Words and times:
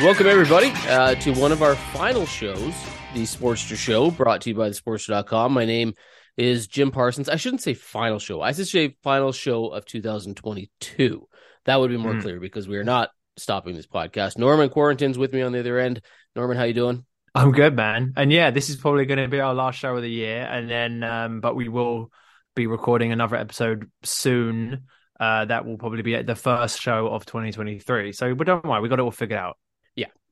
Welcome, 0.00 0.28
everybody, 0.28 0.70
uh, 0.86 1.16
to 1.16 1.32
one 1.32 1.50
of 1.50 1.60
our 1.60 1.74
final 1.74 2.24
shows, 2.24 2.72
the 3.14 3.24
Sportster 3.24 3.76
Show, 3.76 4.12
brought 4.12 4.42
to 4.42 4.50
you 4.50 4.54
by 4.54 4.70
thesportster.com. 4.70 5.52
My 5.52 5.64
name 5.64 5.94
is 6.36 6.68
Jim 6.68 6.92
Parsons. 6.92 7.28
I 7.28 7.34
shouldn't 7.34 7.62
say 7.62 7.74
final 7.74 8.20
show. 8.20 8.40
I 8.40 8.52
should 8.52 8.68
say 8.68 8.96
final 9.02 9.32
show 9.32 9.66
of 9.66 9.86
2022. 9.86 11.26
That 11.64 11.80
would 11.80 11.90
be 11.90 11.96
more 11.96 12.20
clear 12.20 12.38
because 12.38 12.68
we 12.68 12.76
are 12.76 12.84
not 12.84 13.10
stopping 13.38 13.74
this 13.74 13.88
podcast. 13.88 14.38
Norman 14.38 14.68
Quarantine's 14.70 15.18
with 15.18 15.32
me 15.32 15.42
on 15.42 15.50
the 15.50 15.58
other 15.58 15.80
end. 15.80 16.00
Norman, 16.36 16.56
how 16.56 16.62
you 16.62 16.74
doing? 16.74 17.04
I'm 17.34 17.50
good, 17.50 17.74
man. 17.74 18.12
And 18.16 18.30
yeah, 18.30 18.52
this 18.52 18.70
is 18.70 18.76
probably 18.76 19.04
going 19.04 19.18
to 19.18 19.26
be 19.26 19.40
our 19.40 19.52
last 19.52 19.80
show 19.80 19.96
of 19.96 20.02
the 20.02 20.08
year, 20.08 20.42
and 20.48 20.70
then, 20.70 21.02
um, 21.02 21.40
but 21.40 21.56
we 21.56 21.68
will 21.68 22.12
be 22.54 22.68
recording 22.68 23.10
another 23.10 23.34
episode 23.34 23.90
soon. 24.04 24.84
Uh, 25.18 25.44
that 25.46 25.66
will 25.66 25.76
probably 25.76 26.02
be 26.02 26.22
the 26.22 26.36
first 26.36 26.80
show 26.80 27.08
of 27.08 27.26
2023. 27.26 28.12
So, 28.12 28.36
but 28.36 28.46
don't 28.46 28.64
worry, 28.64 28.80
we 28.80 28.88
got 28.88 29.00
it 29.00 29.02
all 29.02 29.10
figured 29.10 29.40
out. 29.40 29.56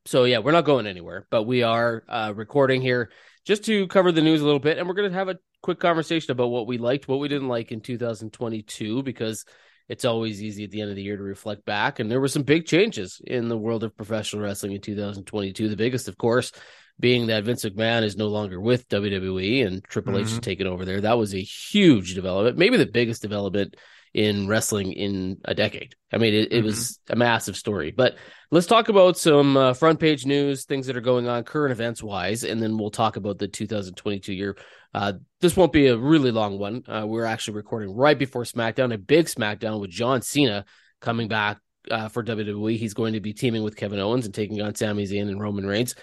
So 0.07 0.23
yeah, 0.25 0.39
we're 0.39 0.53
not 0.53 0.65
going 0.65 0.87
anywhere, 0.87 1.27
but 1.31 1.45
we 1.45 1.65
are 1.65 2.05
uh, 2.09 2.33
recording 2.35 2.81
here 2.81 3.11
just 3.45 3.65
to 3.65 3.89
cover 3.89 4.13
the 4.13 4.23
news 4.23 4.41
a 4.41 4.45
little 4.45 4.61
bit, 4.61 4.79
and 4.79 4.87
we're 4.87 4.95
going 4.95 5.11
to 5.11 5.19
have 5.19 5.29
a 5.29 5.39
quick 5.63 5.81
conversation 5.81 6.31
about 6.31 6.49
what 6.49 6.69
we 6.69 6.79
liked, 6.79 7.09
what 7.09 7.19
we 7.19 7.29
didn't 7.29 7.49
like 7.49 7.73
in 7.73 7.81
2022, 7.81 9.03
because 9.03 9.45
it's 9.89 10.05
always 10.05 10.43
easy 10.43 10.63
at 10.63 10.71
the 10.71 10.81
end 10.81 10.91
of 10.91 10.97
the 10.97 11.03
year 11.03 11.17
to 11.17 11.23
reflect 11.23 11.65
back. 11.65 11.99
And 11.99 12.09
there 12.09 12.21
were 12.21 12.29
some 12.29 12.45
big 12.45 12.67
changes 12.67 13.21
in 13.25 13.49
the 13.49 13.59
world 13.59 13.83
of 13.83 13.97
professional 13.97 14.43
wrestling 14.43 14.73
in 14.73 14.81
2022. 14.81 15.69
The 15.69 15.77
biggest, 15.77 16.07
of 16.07 16.17
course, 16.17 16.53
being 17.01 17.27
that 17.27 17.45
Vince 17.45 17.65
McMahon 17.65 18.05
is 18.05 18.17
no 18.17 18.29
longer 18.29 18.61
with 18.61 18.89
WWE 18.89 19.67
and 19.67 19.83
Triple 19.85 20.19
H 20.19 20.31
has 20.31 20.39
taken 20.39 20.69
over 20.69 20.85
there. 20.85 21.01
That 21.01 21.19
was 21.19 21.35
a 21.35 21.43
huge 21.43 22.15
development, 22.15 22.59
maybe 22.59 22.77
the 22.77 22.87
biggest 22.87 23.23
development 23.23 23.75
in 24.17 24.49
wrestling 24.49 24.93
in 24.93 25.37
a 25.45 25.55
decade. 25.55 25.95
I 26.11 26.17
mean, 26.17 26.33
it, 26.33 26.51
it 26.51 26.65
was 26.65 26.99
a 27.11 27.15
massive 27.15 27.55
story. 27.55 27.91
But 27.91 28.17
let's 28.51 28.67
talk 28.67 28.89
about 28.89 29.19
some 29.19 29.59
uh, 29.59 29.75
front 29.75 30.01
page 30.01 30.25
news, 30.25 30.65
things 30.65 30.87
that 30.87 30.97
are 30.97 31.03
going 31.03 31.29
on 31.29 31.45
current 31.45 31.71
events 31.71 32.03
wise, 32.03 32.43
and 32.43 32.61
then 32.61 32.79
we'll 32.79 32.91
talk 32.91 33.17
about 33.17 33.39
the 33.39 33.47
2022 33.47 34.33
year. 34.33 34.57
Uh, 34.95 35.13
this 35.43 35.55
won't 35.55 35.75
be 35.75 35.89
a 35.89 35.99
really 35.99 36.31
long 36.31 36.59
one. 36.59 36.83
Uh, 36.89 37.05
we're 37.07 37.27
actually 37.27 37.59
recording 37.59 37.95
right 37.95 38.19
before 38.19 38.45
SmackDown, 38.45 38.95
a 38.95 38.97
big 38.97 39.27
SmackDown 39.27 39.83
with 39.83 39.91
John 39.91 40.23
Cena 40.23 40.65
coming 41.03 41.29
back 41.29 41.59
uh, 41.91 42.09
for 42.09 42.25
WWE. 42.25 42.79
He's 42.79 42.95
going 42.95 43.13
to 43.13 43.21
be 43.21 43.35
teaming 43.35 43.65
with 43.65 43.77
Kevin 43.77 44.01
Owens 44.01 44.25
and 44.25 44.35
taking 44.35 44.63
on 44.63 44.75
Sami 44.75 45.05
Zayn 45.05 45.29
and 45.29 45.39
Roman 45.39 45.67
Reigns. 45.67 45.95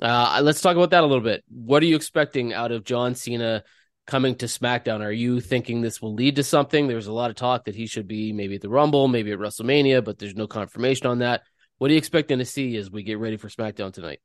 Uh, 0.00 0.38
let's 0.40 0.60
talk 0.60 0.76
about 0.76 0.90
that 0.90 1.02
a 1.02 1.06
little 1.06 1.24
bit. 1.24 1.42
What 1.48 1.82
are 1.82 1.86
you 1.86 1.96
expecting 1.96 2.54
out 2.54 2.70
of 2.70 2.84
John 2.84 3.16
Cena 3.16 3.64
coming 4.06 4.36
to 4.36 4.46
SmackDown? 4.46 5.00
Are 5.00 5.12
you 5.12 5.40
thinking 5.40 5.80
this 5.80 6.00
will 6.00 6.14
lead 6.14 6.36
to 6.36 6.42
something? 6.42 6.86
There's 6.86 7.08
a 7.08 7.12
lot 7.12 7.30
of 7.30 7.36
talk 7.36 7.64
that 7.64 7.74
he 7.74 7.86
should 7.86 8.06
be 8.06 8.32
maybe 8.32 8.54
at 8.56 8.60
the 8.60 8.68
Rumble, 8.68 9.08
maybe 9.08 9.32
at 9.32 9.38
WrestleMania, 9.38 10.04
but 10.04 10.18
there's 10.18 10.34
no 10.34 10.46
confirmation 10.46 11.06
on 11.06 11.18
that. 11.18 11.42
What 11.78 11.90
are 11.90 11.92
you 11.92 11.98
expecting 11.98 12.38
to 12.38 12.44
see 12.44 12.76
as 12.76 12.90
we 12.90 13.02
get 13.02 13.18
ready 13.18 13.36
for 13.36 13.48
SmackDown 13.48 13.92
tonight? 13.92 14.20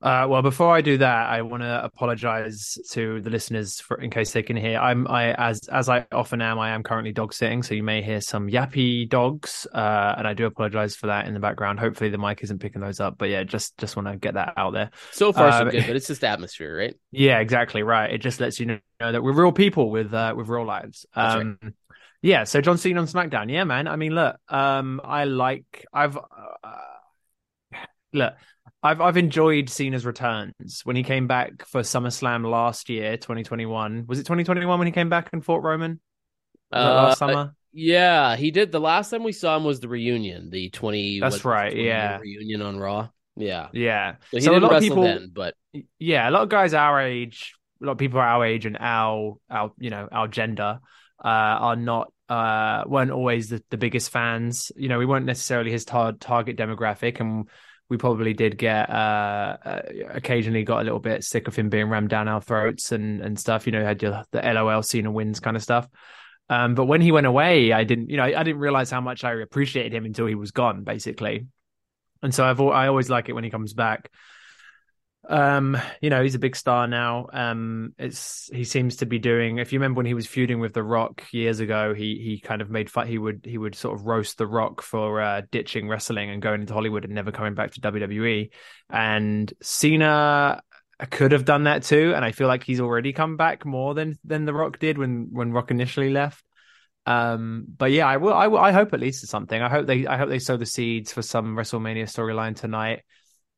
Uh, 0.00 0.26
well, 0.28 0.42
before 0.42 0.72
I 0.72 0.80
do 0.80 0.98
that, 0.98 1.28
I 1.28 1.42
want 1.42 1.64
to 1.64 1.84
apologize 1.84 2.78
to 2.92 3.20
the 3.20 3.30
listeners 3.30 3.80
for 3.80 4.00
in 4.00 4.10
case 4.10 4.32
they 4.32 4.44
can 4.44 4.56
hear. 4.56 4.78
I'm 4.78 5.08
I 5.08 5.32
as 5.32 5.66
as 5.68 5.88
I 5.88 6.06
often 6.12 6.40
am. 6.40 6.58
I 6.60 6.70
am 6.70 6.84
currently 6.84 7.12
dog 7.12 7.34
sitting, 7.34 7.64
so 7.64 7.74
you 7.74 7.82
may 7.82 8.00
hear 8.00 8.20
some 8.20 8.46
yappy 8.48 9.08
dogs, 9.08 9.66
uh, 9.74 10.14
and 10.16 10.26
I 10.26 10.34
do 10.34 10.46
apologize 10.46 10.94
for 10.94 11.08
that 11.08 11.26
in 11.26 11.34
the 11.34 11.40
background. 11.40 11.80
Hopefully, 11.80 12.10
the 12.10 12.18
mic 12.18 12.44
isn't 12.44 12.60
picking 12.60 12.80
those 12.80 13.00
up. 13.00 13.18
But 13.18 13.30
yeah, 13.30 13.42
just 13.42 13.76
just 13.76 13.96
want 13.96 14.06
to 14.06 14.16
get 14.16 14.34
that 14.34 14.52
out 14.56 14.72
there. 14.72 14.90
So 15.10 15.32
far, 15.32 15.50
so 15.50 15.64
Uh, 15.64 15.70
good, 15.70 15.84
but 15.88 15.96
it's 15.96 16.06
just 16.06 16.22
atmosphere, 16.22 16.78
right? 16.78 16.94
Yeah, 17.10 17.40
exactly 17.40 17.82
right. 17.82 18.12
It 18.12 18.18
just 18.18 18.38
lets 18.38 18.60
you 18.60 18.66
know 18.66 18.78
that 19.00 19.20
we're 19.20 19.32
real 19.32 19.52
people 19.52 19.90
with 19.90 20.14
uh, 20.14 20.32
with 20.36 20.48
real 20.48 20.64
lives. 20.64 21.06
That's 21.16 21.34
right. 21.34 21.42
Um, 21.42 21.74
Yeah, 22.20 22.44
so 22.44 22.60
John 22.60 22.78
Cena 22.78 23.00
on 23.00 23.06
SmackDown. 23.06 23.50
Yeah, 23.50 23.64
man. 23.64 23.86
I 23.86 23.96
mean, 23.96 24.12
look, 24.12 24.36
um, 24.48 25.00
I 25.04 25.24
like 25.24 25.86
I've 25.92 26.16
uh, 26.16 26.20
look, 28.12 28.34
I've 28.82 29.00
I've 29.00 29.16
enjoyed 29.16 29.68
Cena's 29.68 30.06
returns 30.06 30.82
when 30.84 30.94
he 30.96 31.02
came 31.02 31.26
back 31.26 31.66
for 31.66 31.80
SummerSlam 31.80 32.48
last 32.48 32.88
year, 32.88 33.16
2021. 33.16 34.04
Was 34.06 34.18
it 34.18 34.22
2021 34.22 34.78
when 34.78 34.86
he 34.86 34.92
came 34.92 35.08
back 35.08 35.30
and 35.32 35.44
fought 35.44 35.62
Roman? 35.62 36.00
That 36.70 36.78
last 36.80 37.12
Uh, 37.22 37.26
summer? 37.26 37.54
Yeah, 37.72 38.36
he 38.36 38.50
did. 38.50 38.72
The 38.72 38.80
last 38.80 39.10
time 39.10 39.24
we 39.24 39.32
saw 39.32 39.56
him 39.56 39.64
was 39.64 39.80
the 39.80 39.88
reunion, 39.88 40.50
the 40.50 40.70
20. 40.70 41.20
That's 41.20 41.44
what, 41.44 41.50
right, 41.52 41.70
20 41.72 41.86
yeah. 41.86 42.18
reunion 42.18 42.62
on 42.62 42.78
Raw. 42.78 43.08
Yeah, 43.36 43.68
Yeah. 43.72 44.16
so 44.30 44.36
he 44.38 44.40
So 44.40 44.56
a 44.56 44.58
lot 44.58 44.74
of 44.74 44.82
people- 44.82 45.02
then, 45.02 45.30
but 45.32 45.54
yeah, 45.98 46.28
a 46.28 46.32
lot 46.32 46.42
of 46.42 46.48
guys 46.48 46.74
our 46.74 47.00
age, 47.00 47.54
a 47.82 47.86
lot 47.86 47.92
of 47.92 47.98
people 47.98 48.18
our 48.20 48.44
age 48.44 48.66
and 48.66 48.76
our 48.80 49.36
our 49.50 49.72
you 49.78 49.90
know 49.90 50.08
our 50.10 50.26
gender 50.28 50.80
uh, 51.24 51.28
are 51.28 51.76
not 51.76 52.12
uh, 52.28 52.84
weren't 52.86 53.10
always 53.10 53.48
the, 53.48 53.62
the 53.70 53.76
biggest 53.78 54.10
fans. 54.10 54.70
You 54.76 54.88
know, 54.88 54.98
we 54.98 55.06
weren't 55.06 55.24
necessarily 55.26 55.70
his 55.70 55.84
tar- 55.84 56.12
target 56.12 56.56
demographic, 56.56 57.20
and 57.20 57.48
we 57.88 57.96
probably 57.96 58.34
did 58.34 58.58
get 58.58 58.90
uh, 58.90 59.56
uh, 59.64 59.82
occasionally 60.10 60.62
got 60.62 60.80
a 60.80 60.84
little 60.84 60.98
bit 60.98 61.24
sick 61.24 61.48
of 61.48 61.56
him 61.56 61.68
being 61.68 61.88
rammed 61.88 62.10
down 62.10 62.28
our 62.28 62.40
throats 62.40 62.92
and 62.92 63.20
and 63.22 63.38
stuff. 63.38 63.66
You 63.66 63.72
know, 63.72 63.84
had 63.84 64.02
your, 64.02 64.24
the 64.30 64.42
LOL 64.42 64.82
Cena 64.82 65.10
wins 65.10 65.40
kind 65.40 65.56
of 65.56 65.62
stuff. 65.62 65.88
Um, 66.50 66.74
but 66.74 66.86
when 66.86 67.00
he 67.00 67.12
went 67.12 67.26
away, 67.26 67.72
I 67.72 67.84
didn't, 67.84 68.08
you 68.08 68.16
know, 68.16 68.24
I, 68.24 68.40
I 68.40 68.42
didn't 68.42 68.60
realize 68.60 68.90
how 68.90 69.00
much 69.00 69.22
I 69.22 69.34
appreciated 69.34 69.92
him 69.92 70.06
until 70.06 70.26
he 70.26 70.34
was 70.34 70.50
gone, 70.50 70.82
basically. 70.82 71.46
And 72.22 72.34
so 72.34 72.44
I've 72.44 72.60
I 72.60 72.88
always 72.88 73.10
like 73.10 73.28
it 73.28 73.34
when 73.34 73.44
he 73.44 73.50
comes 73.50 73.74
back. 73.74 74.10
Um, 75.28 75.76
you 76.00 76.08
know, 76.08 76.22
he's 76.22 76.34
a 76.34 76.38
big 76.38 76.56
star 76.56 76.86
now. 76.86 77.26
Um, 77.32 77.92
it's 77.98 78.48
he 78.50 78.64
seems 78.64 78.96
to 78.96 79.06
be 79.06 79.18
doing. 79.18 79.58
If 79.58 79.72
you 79.72 79.78
remember 79.78 79.98
when 79.98 80.06
he 80.06 80.14
was 80.14 80.26
feuding 80.26 80.58
with 80.58 80.72
The 80.72 80.82
Rock 80.82 81.22
years 81.32 81.60
ago, 81.60 81.92
he 81.92 82.18
he 82.18 82.40
kind 82.40 82.62
of 82.62 82.70
made. 82.70 82.90
He 83.06 83.18
would 83.18 83.44
he 83.44 83.58
would 83.58 83.74
sort 83.74 83.98
of 83.98 84.06
roast 84.06 84.38
The 84.38 84.46
Rock 84.46 84.80
for 84.80 85.20
uh, 85.20 85.42
ditching 85.50 85.86
wrestling 85.86 86.30
and 86.30 86.40
going 86.40 86.62
into 86.62 86.72
Hollywood 86.72 87.04
and 87.04 87.14
never 87.14 87.30
coming 87.30 87.54
back 87.54 87.72
to 87.72 87.80
WWE. 87.82 88.50
And 88.88 89.52
Cena 89.60 90.62
could 91.10 91.32
have 91.32 91.44
done 91.44 91.64
that 91.64 91.82
too, 91.82 92.14
and 92.16 92.24
I 92.24 92.32
feel 92.32 92.48
like 92.48 92.64
he's 92.64 92.80
already 92.80 93.12
come 93.12 93.36
back 93.36 93.66
more 93.66 93.92
than 93.94 94.18
than 94.24 94.46
The 94.46 94.54
Rock 94.54 94.78
did 94.78 94.96
when 94.96 95.28
when 95.32 95.52
Rock 95.52 95.70
initially 95.70 96.10
left. 96.10 96.42
Um, 97.04 97.66
but 97.76 97.90
yeah, 97.90 98.06
I 98.06 98.16
will. 98.16 98.34
I, 98.34 98.46
will- 98.48 98.58
I 98.58 98.72
hope 98.72 98.92
at 98.94 99.00
least 99.00 99.22
it's 99.22 99.30
something. 99.30 99.60
I 99.60 99.68
hope 99.68 99.86
they. 99.86 100.06
I 100.06 100.16
hope 100.16 100.30
they 100.30 100.38
sow 100.38 100.56
the 100.56 100.66
seeds 100.66 101.12
for 101.12 101.22
some 101.22 101.54
WrestleMania 101.54 102.04
storyline 102.04 102.56
tonight. 102.56 103.02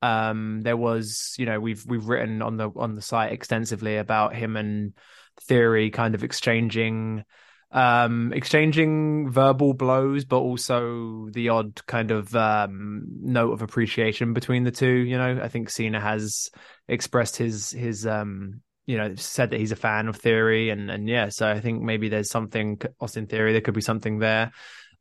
Um, 0.03 0.63
there 0.63 0.77
was, 0.77 1.35
you 1.39 1.47
know, 1.47 1.61
we've 1.61 1.85
we've 1.87 2.07
written 2.07 2.43
on 2.43 2.57
the 2.57 2.71
on 2.75 2.95
the 2.95 3.03
site 3.03 3.33
extensively 3.33 3.97
about 3.97 4.35
him 4.35 4.57
and 4.57 4.95
Theory 5.43 5.91
kind 5.91 6.15
of 6.15 6.23
exchanging 6.23 7.25
um 7.73 8.33
exchanging 8.33 9.31
verbal 9.31 9.75
blows 9.75 10.25
but 10.25 10.39
also 10.39 11.29
the 11.31 11.51
odd 11.51 11.87
kind 11.87 12.11
of 12.11 12.35
um 12.35 13.05
note 13.23 13.53
of 13.53 13.63
appreciation 13.63 14.35
between 14.35 14.65
the 14.65 14.71
two 14.71 14.91
you 14.91 15.17
know. 15.17 15.41
I 15.43 15.49
think 15.49 15.71
cena 15.71 16.01
has 16.01 16.51
expressed 16.89 17.37
his 17.37 17.71
his 17.71 18.07
um 18.07 18.61
you 18.87 18.99
know 18.99 19.15
said 19.15 19.51
that 19.51 19.61
he's 19.61 19.71
a 19.73 19.77
fan 19.77 20.09
of 20.09 20.17
theory 20.17 20.71
and 20.71 20.91
and 20.91 21.09
yeah 21.09 21.29
so 21.29 21.49
i 21.49 21.61
think 21.61 21.81
maybe 21.81 22.09
there's 22.09 22.29
something 22.29 22.81
austin 23.01 23.27
theory 23.27 23.53
there 23.53 23.61
could 23.61 23.75
be 23.75 23.81
something 23.81 24.19
there 24.19 24.51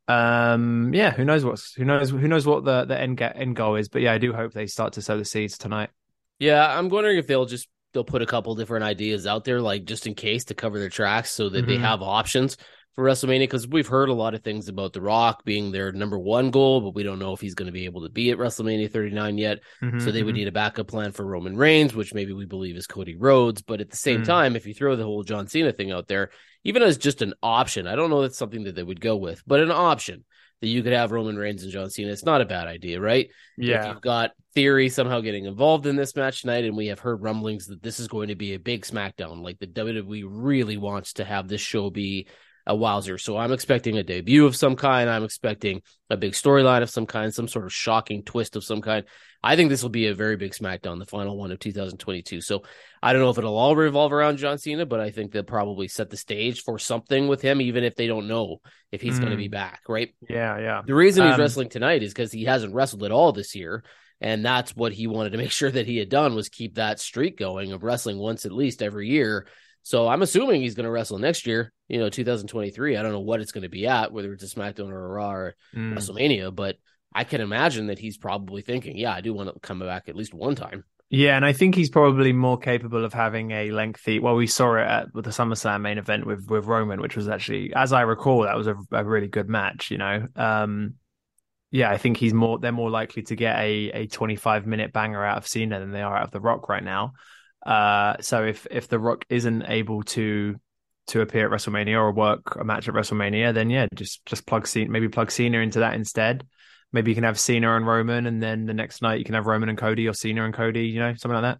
um 0.09 0.91
yeah 0.93 1.11
who 1.11 1.23
knows 1.23 1.45
what's 1.45 1.73
who 1.75 1.85
knows 1.85 2.09
who 2.09 2.27
knows 2.27 2.45
what 2.45 2.65
the 2.65 2.83
the 2.85 2.99
end 2.99 3.15
get, 3.15 3.35
end 3.35 3.55
goal 3.55 3.75
is 3.75 3.89
but 3.89 4.01
yeah 4.01 4.11
i 4.11 4.17
do 4.17 4.33
hope 4.33 4.51
they 4.53 4.65
start 4.65 4.93
to 4.93 5.01
sow 5.01 5.17
the 5.17 5.23
seeds 5.23 5.57
tonight 5.57 5.89
yeah 6.39 6.77
i'm 6.77 6.89
wondering 6.89 7.17
if 7.17 7.27
they'll 7.27 7.45
just 7.45 7.67
they'll 7.93 8.03
put 8.03 8.21
a 8.21 8.25
couple 8.25 8.55
different 8.55 8.83
ideas 8.83 9.27
out 9.27 9.43
there 9.43 9.61
like 9.61 9.85
just 9.85 10.07
in 10.07 10.15
case 10.15 10.45
to 10.45 10.55
cover 10.55 10.79
their 10.79 10.89
tracks 10.89 11.29
so 11.29 11.49
that 11.49 11.59
mm-hmm. 11.59 11.69
they 11.69 11.77
have 11.77 12.01
options 12.01 12.57
for 12.99 13.05
WrestleMania 13.05 13.41
because 13.41 13.65
we've 13.65 13.87
heard 13.87 14.09
a 14.09 14.13
lot 14.13 14.33
of 14.33 14.43
things 14.43 14.67
about 14.67 14.91
The 14.91 15.01
Rock 15.01 15.45
being 15.45 15.71
their 15.71 15.93
number 15.93 16.19
one 16.19 16.51
goal, 16.51 16.81
but 16.81 16.95
we 16.95 17.03
don't 17.03 17.17
know 17.17 17.31
if 17.31 17.39
he's 17.39 17.53
going 17.53 17.67
to 17.67 17.71
be 17.71 17.85
able 17.85 18.01
to 18.01 18.09
be 18.09 18.29
at 18.31 18.37
WrestleMania 18.37 18.91
39 18.91 19.37
yet. 19.37 19.59
Mm-hmm, 19.81 19.99
so 19.99 20.11
they 20.11 20.21
would 20.21 20.33
mm-hmm. 20.33 20.39
need 20.39 20.47
a 20.49 20.51
backup 20.51 20.87
plan 20.87 21.13
for 21.13 21.25
Roman 21.25 21.55
Reigns, 21.55 21.95
which 21.95 22.13
maybe 22.13 22.33
we 22.33 22.45
believe 22.45 22.75
is 22.75 22.87
Cody 22.87 23.15
Rhodes. 23.15 23.61
But 23.61 23.79
at 23.79 23.89
the 23.89 23.95
same 23.95 24.17
mm-hmm. 24.17 24.25
time, 24.25 24.55
if 24.57 24.65
you 24.65 24.73
throw 24.73 24.97
the 24.97 25.05
whole 25.05 25.23
John 25.23 25.47
Cena 25.47 25.71
thing 25.71 25.93
out 25.93 26.09
there, 26.09 26.31
even 26.63 26.83
as 26.83 26.97
just 26.97 27.21
an 27.21 27.33
option, 27.41 27.87
I 27.87 27.95
don't 27.95 28.09
know 28.09 28.21
that's 28.21 28.37
something 28.37 28.63
that 28.63 28.75
they 28.75 28.83
would 28.83 29.01
go 29.01 29.15
with, 29.15 29.41
but 29.47 29.61
an 29.61 29.71
option 29.71 30.25
that 30.61 30.67
you 30.67 30.83
could 30.83 30.93
have 30.93 31.11
Roman 31.11 31.37
Reigns 31.37 31.63
and 31.63 31.71
John 31.71 31.89
Cena, 31.89 32.11
it's 32.11 32.25
not 32.25 32.41
a 32.41 32.45
bad 32.45 32.67
idea, 32.67 32.99
right? 32.99 33.29
Yeah. 33.57 33.81
If 33.81 33.87
you've 33.87 34.01
got 34.01 34.31
Theory 34.55 34.89
somehow 34.89 35.21
getting 35.21 35.45
involved 35.45 35.85
in 35.85 35.95
this 35.95 36.15
match 36.15 36.41
tonight, 36.41 36.65
and 36.65 36.75
we 36.75 36.87
have 36.87 36.99
heard 36.99 37.21
rumblings 37.21 37.67
that 37.67 37.81
this 37.81 37.99
is 37.99 38.07
going 38.07 38.27
to 38.27 38.35
be 38.35 38.53
a 38.53 38.59
big 38.59 38.83
SmackDown, 38.83 39.41
like 39.41 39.59
the 39.59 39.67
WWE 39.67 40.25
really 40.27 40.77
wants 40.77 41.13
to 41.13 41.23
have 41.23 41.47
this 41.47 41.61
show 41.61 41.89
be 41.89 42.27
a 42.69 42.75
wowzer. 42.75 43.17
So 43.17 43.35
I'm 43.35 43.51
expecting 43.51 43.97
a 43.97 44.03
debut 44.03 44.45
of 44.45 44.55
some 44.55 44.75
kind. 44.75 45.09
I'm 45.09 45.23
expecting 45.23 45.81
a 46.11 46.15
big 46.15 46.33
storyline 46.33 46.83
of 46.83 46.89
some 46.91 47.07
kind, 47.07 47.33
some 47.33 47.47
sort 47.47 47.65
of 47.65 47.73
shocking 47.73 48.23
twist 48.23 48.55
of 48.55 48.63
some 48.63 48.79
kind. 48.79 49.05
I 49.41 49.55
think 49.55 49.69
this 49.69 49.81
will 49.81 49.89
be 49.89 50.05
a 50.05 50.13
very 50.13 50.37
big 50.37 50.51
SmackDown, 50.51 50.99
the 50.99 51.07
final 51.07 51.35
one 51.35 51.51
of 51.51 51.57
2022. 51.57 52.41
So 52.41 52.61
I 53.01 53.11
don't 53.11 53.23
know 53.23 53.31
if 53.31 53.39
it'll 53.39 53.57
all 53.57 53.75
revolve 53.75 54.13
around 54.13 54.37
John 54.37 54.59
Cena, 54.59 54.85
but 54.85 54.99
I 54.99 55.09
think 55.09 55.31
they'll 55.31 55.41
probably 55.41 55.87
set 55.87 56.11
the 56.11 56.17
stage 56.17 56.61
for 56.61 56.77
something 56.77 57.27
with 57.27 57.41
him, 57.41 57.59
even 57.59 57.83
if 57.83 57.95
they 57.95 58.05
don't 58.05 58.27
know 58.27 58.57
if 58.91 59.01
he's 59.01 59.17
mm. 59.17 59.21
going 59.21 59.31
to 59.31 59.37
be 59.37 59.47
back, 59.47 59.81
right? 59.89 60.13
Yeah, 60.29 60.59
yeah. 60.59 60.81
The 60.85 60.93
reason 60.93 61.25
he's 61.25 61.33
um, 61.33 61.39
wrestling 61.39 61.69
tonight 61.69 62.03
is 62.03 62.13
because 62.13 62.31
he 62.31 62.45
hasn't 62.45 62.75
wrestled 62.75 63.03
at 63.03 63.11
all 63.11 63.31
this 63.31 63.55
year. 63.55 63.83
And 64.21 64.45
that's 64.45 64.75
what 64.75 64.91
he 64.93 65.07
wanted 65.07 65.31
to 65.31 65.37
make 65.39 65.51
sure 65.53 65.71
that 65.71 65.87
he 65.87 65.97
had 65.97 66.09
done 66.09 66.35
was 66.35 66.49
keep 66.49 66.75
that 66.75 66.99
streak 66.99 67.35
going 67.35 67.71
of 67.71 67.81
wrestling 67.81 68.19
once 68.19 68.45
at 68.45 68.51
least 68.51 68.83
every 68.83 69.07
year 69.07 69.47
so 69.83 70.07
I'm 70.07 70.21
assuming 70.21 70.61
he's 70.61 70.75
going 70.75 70.85
to 70.85 70.91
wrestle 70.91 71.19
next 71.19 71.47
year, 71.47 71.71
you 71.87 71.99
know, 71.99 72.09
2023. 72.09 72.97
I 72.97 73.01
don't 73.01 73.11
know 73.11 73.19
what 73.19 73.41
it's 73.41 73.51
going 73.51 73.63
to 73.63 73.69
be 73.69 73.87
at, 73.87 74.11
whether 74.11 74.33
it's 74.33 74.43
a 74.43 74.55
SmackDown 74.55 74.91
or 74.91 75.05
a 75.05 75.09
Raw 75.09 75.31
or 75.31 75.55
mm. 75.75 75.93
WrestleMania, 75.93 76.53
but 76.53 76.77
I 77.13 77.23
can 77.23 77.41
imagine 77.41 77.87
that 77.87 77.99
he's 77.99 78.17
probably 78.17 78.61
thinking, 78.61 78.97
yeah, 78.97 79.13
I 79.13 79.21
do 79.21 79.33
want 79.33 79.53
to 79.53 79.59
come 79.59 79.79
back 79.79 80.09
at 80.09 80.15
least 80.15 80.33
one 80.33 80.55
time. 80.55 80.83
Yeah, 81.11 81.35
and 81.35 81.43
I 81.43 81.53
think 81.53 81.73
he's 81.73 81.89
probably 81.89 82.33
more 82.33 82.59
capable 82.59 83.03
of 83.03 83.13
having 83.13 83.49
a 83.49 83.71
lengthy. 83.71 84.19
Well, 84.19 84.35
we 84.35 84.45
saw 84.45 84.75
it 84.75 84.85
at 84.85 85.07
the 85.11 85.31
SummerSlam 85.31 85.81
main 85.81 85.97
event 85.97 86.27
with 86.27 86.45
with 86.47 86.65
Roman, 86.65 87.01
which 87.01 87.15
was 87.15 87.27
actually, 87.27 87.73
as 87.73 87.91
I 87.91 88.01
recall, 88.01 88.43
that 88.43 88.55
was 88.55 88.67
a, 88.67 88.75
a 88.91 89.03
really 89.03 89.27
good 89.27 89.49
match. 89.49 89.89
You 89.89 89.97
know, 89.97 90.27
um, 90.35 90.95
yeah, 91.71 91.89
I 91.89 91.97
think 91.97 92.17
he's 92.17 92.33
more. 92.35 92.59
They're 92.59 92.71
more 92.71 92.91
likely 92.91 93.23
to 93.23 93.35
get 93.35 93.57
a 93.57 93.89
a 93.91 94.07
25 94.07 94.67
minute 94.67 94.93
banger 94.93 95.25
out 95.25 95.39
of 95.39 95.47
Cena 95.47 95.79
than 95.79 95.91
they 95.91 96.03
are 96.03 96.15
out 96.15 96.25
of 96.25 96.31
The 96.31 96.41
Rock 96.41 96.69
right 96.69 96.83
now. 96.83 97.13
Uh, 97.65 98.15
so 98.21 98.45
if 98.45 98.67
if 98.71 98.87
The 98.87 98.99
Rock 98.99 99.25
isn't 99.29 99.63
able 99.67 100.03
to 100.03 100.55
to 101.07 101.21
appear 101.21 101.45
at 101.45 101.51
WrestleMania 101.51 101.95
or 101.95 102.11
work 102.11 102.55
a 102.55 102.63
match 102.63 102.87
at 102.87 102.93
WrestleMania, 102.93 103.53
then 103.53 103.69
yeah, 103.69 103.87
just 103.95 104.25
just 104.25 104.45
plug 104.45 104.67
Cena, 104.67 104.89
maybe 104.89 105.09
plug 105.09 105.31
Cena 105.31 105.59
into 105.59 105.79
that 105.79 105.95
instead. 105.95 106.45
Maybe 106.91 107.11
you 107.11 107.15
can 107.15 107.23
have 107.23 107.39
Cena 107.39 107.75
and 107.75 107.85
Roman, 107.85 108.25
and 108.25 108.41
then 108.41 108.65
the 108.65 108.73
next 108.73 109.01
night 109.01 109.19
you 109.19 109.25
can 109.25 109.35
have 109.35 109.45
Roman 109.45 109.69
and 109.69 109.77
Cody 109.77 110.07
or 110.07 110.13
Cena 110.13 110.45
and 110.45 110.53
Cody, 110.53 110.85
you 110.87 110.99
know, 110.99 111.13
something 111.15 111.39
like 111.41 111.55
that. 111.55 111.59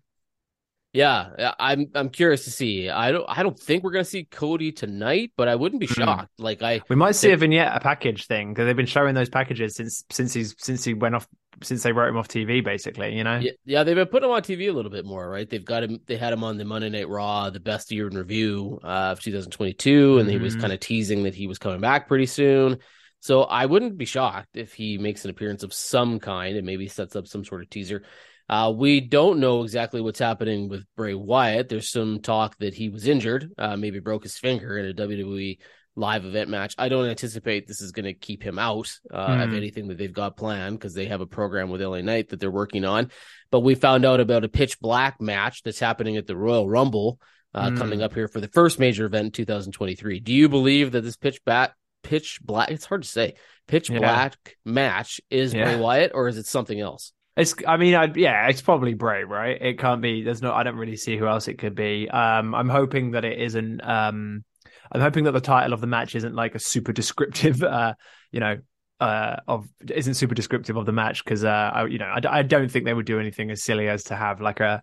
Yeah, 0.92 1.54
I'm 1.60 1.88
I'm 1.94 2.10
curious 2.10 2.46
to 2.46 2.52
see. 2.52 2.90
I 2.90 3.12
don't 3.12 3.26
I 3.28 3.44
don't 3.44 3.60
think 3.60 3.84
we're 3.84 3.92
gonna 3.92 4.06
see 4.06 4.24
Cody 4.24 4.72
tonight, 4.72 5.32
but 5.38 5.48
I 5.48 5.56
wouldn't 5.56 5.80
be 5.80 5.86
hmm. 5.86 5.94
shocked. 5.94 6.32
Mm. 6.40 6.44
Like 6.44 6.64
I, 6.64 6.82
we 6.90 6.96
might 6.96 7.12
see 7.12 7.28
they, 7.28 7.34
a 7.34 7.38
vignette, 7.38 7.76
a 7.76 7.80
package 7.80 8.26
thing 8.26 8.54
because 8.54 8.66
they've 8.66 8.76
been 8.76 8.88
showing 8.88 9.14
those 9.14 9.30
packages 9.30 9.76
since 9.76 10.04
since 10.10 10.34
he's 10.34 10.56
since 10.58 10.84
he 10.84 10.96
went 10.96 11.14
off 11.14 11.28
since 11.62 11.84
they 11.84 11.92
wrote 11.92 12.10
him 12.10 12.18
off 12.18 12.28
TV, 12.28 12.64
basically. 12.64 13.16
You 13.16 13.24
know. 13.24 13.38
Yeah, 13.38 13.52
yeah, 13.66 13.84
they've 13.84 13.96
been 13.96 14.08
putting 14.08 14.30
him 14.30 14.34
on 14.34 14.42
TV 14.42 14.70
a 14.70 14.72
little 14.72 14.90
bit 14.90 15.06
more, 15.06 15.30
right? 15.30 15.48
They've 15.48 15.64
got 15.64 15.84
him. 15.84 16.00
They 16.08 16.18
had 16.18 16.34
him 16.34 16.44
on 16.44 16.58
the 16.58 16.66
Monday 16.66 16.90
Night 16.90 17.08
Raw, 17.08 17.52
the 17.52 17.60
best 17.60 17.92
year 17.92 18.08
in 18.08 18.18
review 18.18 18.80
uh, 18.84 19.14
of 19.14 19.20
2022, 19.20 20.18
and 20.18 20.28
mm. 20.28 20.32
he 20.32 20.38
was 20.40 20.56
hmm. 20.56 20.62
kind 20.62 20.74
of 20.74 20.80
teasing 20.80 21.24
that 21.24 21.36
he 21.36 21.46
was 21.46 21.60
coming 21.60 21.82
back 21.82 22.08
pretty 22.08 22.26
soon. 22.26 22.80
So 23.22 23.44
I 23.44 23.66
wouldn't 23.66 23.98
be 23.98 24.06
shocked 24.06 24.56
if 24.56 24.74
he 24.74 24.98
makes 24.98 25.26
an 25.26 25.30
appearance 25.30 25.64
of 25.64 25.74
some 25.74 26.20
kind 26.20 26.56
and 26.56 26.66
maybe 26.66 26.88
sets 26.88 27.16
up 27.16 27.28
some 27.28 27.44
sort 27.44 27.62
of 27.62 27.70
teaser. 27.70 28.04
Uh, 28.50 28.74
we 28.76 29.00
don't 29.00 29.40
know 29.40 29.62
exactly 29.64 30.02
what's 30.02 30.20
happening 30.20 30.70
with 30.70 30.84
Bray 30.96 31.14
Wyatt. 31.14 31.70
There's 31.70 31.90
some 31.90 32.20
talk 32.20 32.58
that 32.58 32.74
he 32.74 32.90
was 32.90 33.08
injured, 33.08 33.52
uh, 33.58 33.78
maybe 33.78 34.00
broke 34.00 34.24
his 34.24 34.40
finger 34.40 34.78
in 34.78 34.88
a 34.88 34.94
WWE 34.94 35.60
live 35.96 36.26
event 36.26 36.50
match. 36.50 36.74
I 36.78 36.90
don't 36.90 37.06
anticipate 37.06 37.68
this 37.68 37.82
is 37.82 37.92
going 37.92 38.06
to 38.06 38.14
keep 38.14 38.42
him 38.42 38.58
out 38.58 38.92
uh, 39.12 39.28
mm. 39.28 39.44
of 39.44 39.54
anything 39.54 39.90
that 39.90 39.98
they've 39.98 40.12
got 40.12 40.38
planned 40.38 40.80
because 40.80 40.96
they 40.96 41.06
have 41.06 41.22
a 41.22 41.28
program 41.28 41.70
with 41.70 41.82
LA 41.82 42.02
Knight 42.02 42.30
that 42.30 42.40
they're 42.40 42.50
working 42.50 42.86
on. 42.86 43.12
But 43.52 43.60
we 43.60 43.76
found 43.76 44.06
out 44.06 44.20
about 44.20 44.46
a 44.46 44.50
pitch 44.50 44.80
black 44.80 45.22
match 45.22 45.62
that's 45.62 45.80
happening 45.80 46.18
at 46.18 46.26
the 46.26 46.38
Royal 46.38 46.68
Rumble 46.68 47.20
uh, 47.54 47.70
mm. 47.70 47.78
coming 47.78 48.02
up 48.02 48.14
here 48.14 48.28
for 48.28 48.42
the 48.42 48.48
first 48.48 48.80
major 48.80 49.06
event 49.06 49.26
in 49.26 49.32
2023. 49.32 50.22
Do 50.22 50.34
you 50.34 50.50
believe 50.50 50.94
that 50.94 51.02
this 51.02 51.18
pitch 51.18 51.44
bat 51.46 51.74
pitch 52.02 52.40
black? 52.42 52.72
It's 52.72 52.86
hard 52.86 53.04
to 53.04 53.10
say. 53.10 53.36
Pitch 53.68 53.92
yeah. 53.92 54.00
black 54.00 54.58
match 54.66 55.22
is 55.30 55.54
yeah. 55.54 55.66
Bray 55.66 55.80
Wyatt 55.80 56.12
or 56.16 56.28
is 56.28 56.38
it 56.38 56.48
something 56.48 56.80
else? 56.80 57.14
It's. 57.38 57.56
I 57.68 57.78
mean, 57.78 57.96
I'd, 57.96 58.18
yeah, 58.18 58.48
it's 58.48 58.62
probably 58.62 58.94
Bray, 58.94 59.24
right? 59.24 59.62
It 59.62 59.80
can't 59.80 60.02
be. 60.02 60.24
There's 60.24 60.42
no. 60.42 60.54
I 60.54 60.64
don't 60.64 60.76
really 60.76 60.98
see 60.98 61.18
who 61.18 61.28
else 61.28 61.48
it 61.48 61.58
could 61.58 61.76
be. 61.76 62.10
Um, 62.10 62.54
I'm 62.54 62.70
hoping 62.70 63.12
that 63.12 63.26
it 63.26 63.40
isn't. 63.40 63.82
Um, 63.82 64.44
I'm 64.92 65.02
hoping 65.02 65.26
that 65.26 65.32
the 65.32 65.42
title 65.42 65.74
of 65.74 65.82
the 65.82 65.88
match 65.88 66.16
isn't 66.16 66.36
like 66.36 66.56
a 66.56 66.60
super 66.60 66.94
descriptive. 66.94 67.64
Uh, 67.70 67.94
you 68.32 68.40
know, 68.40 68.58
uh, 69.00 69.38
of 69.48 69.68
isn't 69.90 70.16
super 70.16 70.36
descriptive 70.36 70.76
of 70.76 70.86
the 70.86 70.92
match 70.92 71.24
because 71.24 71.44
uh, 71.44 71.72
I, 71.74 71.86
you 71.86 71.98
know, 71.98 72.06
I, 72.06 72.40
I 72.40 72.42
don't 72.44 72.70
think 72.70 72.86
they 72.86 72.94
would 72.94 73.06
do 73.06 73.20
anything 73.20 73.50
as 73.52 73.64
silly 73.64 73.88
as 73.88 74.06
to 74.06 74.16
have 74.16 74.42
like 74.42 74.60
a, 74.60 74.82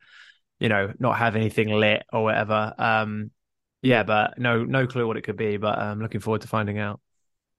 you 0.59 0.69
know, 0.69 0.93
not 0.99 1.19
have 1.19 1.37
anything 1.37 1.69
lit 1.69 2.05
or 2.13 2.25
whatever. 2.25 2.73
Um, 2.79 3.31
yeah, 3.83 4.03
but 4.03 4.39
no, 4.39 4.65
no 4.65 4.87
clue 4.87 5.07
what 5.07 5.17
it 5.17 5.23
could 5.23 5.37
be. 5.37 5.59
But 5.59 5.79
I'm 5.79 6.01
looking 6.01 6.21
forward 6.21 6.43
to 6.43 6.49
finding 6.49 6.79
out. 6.79 7.01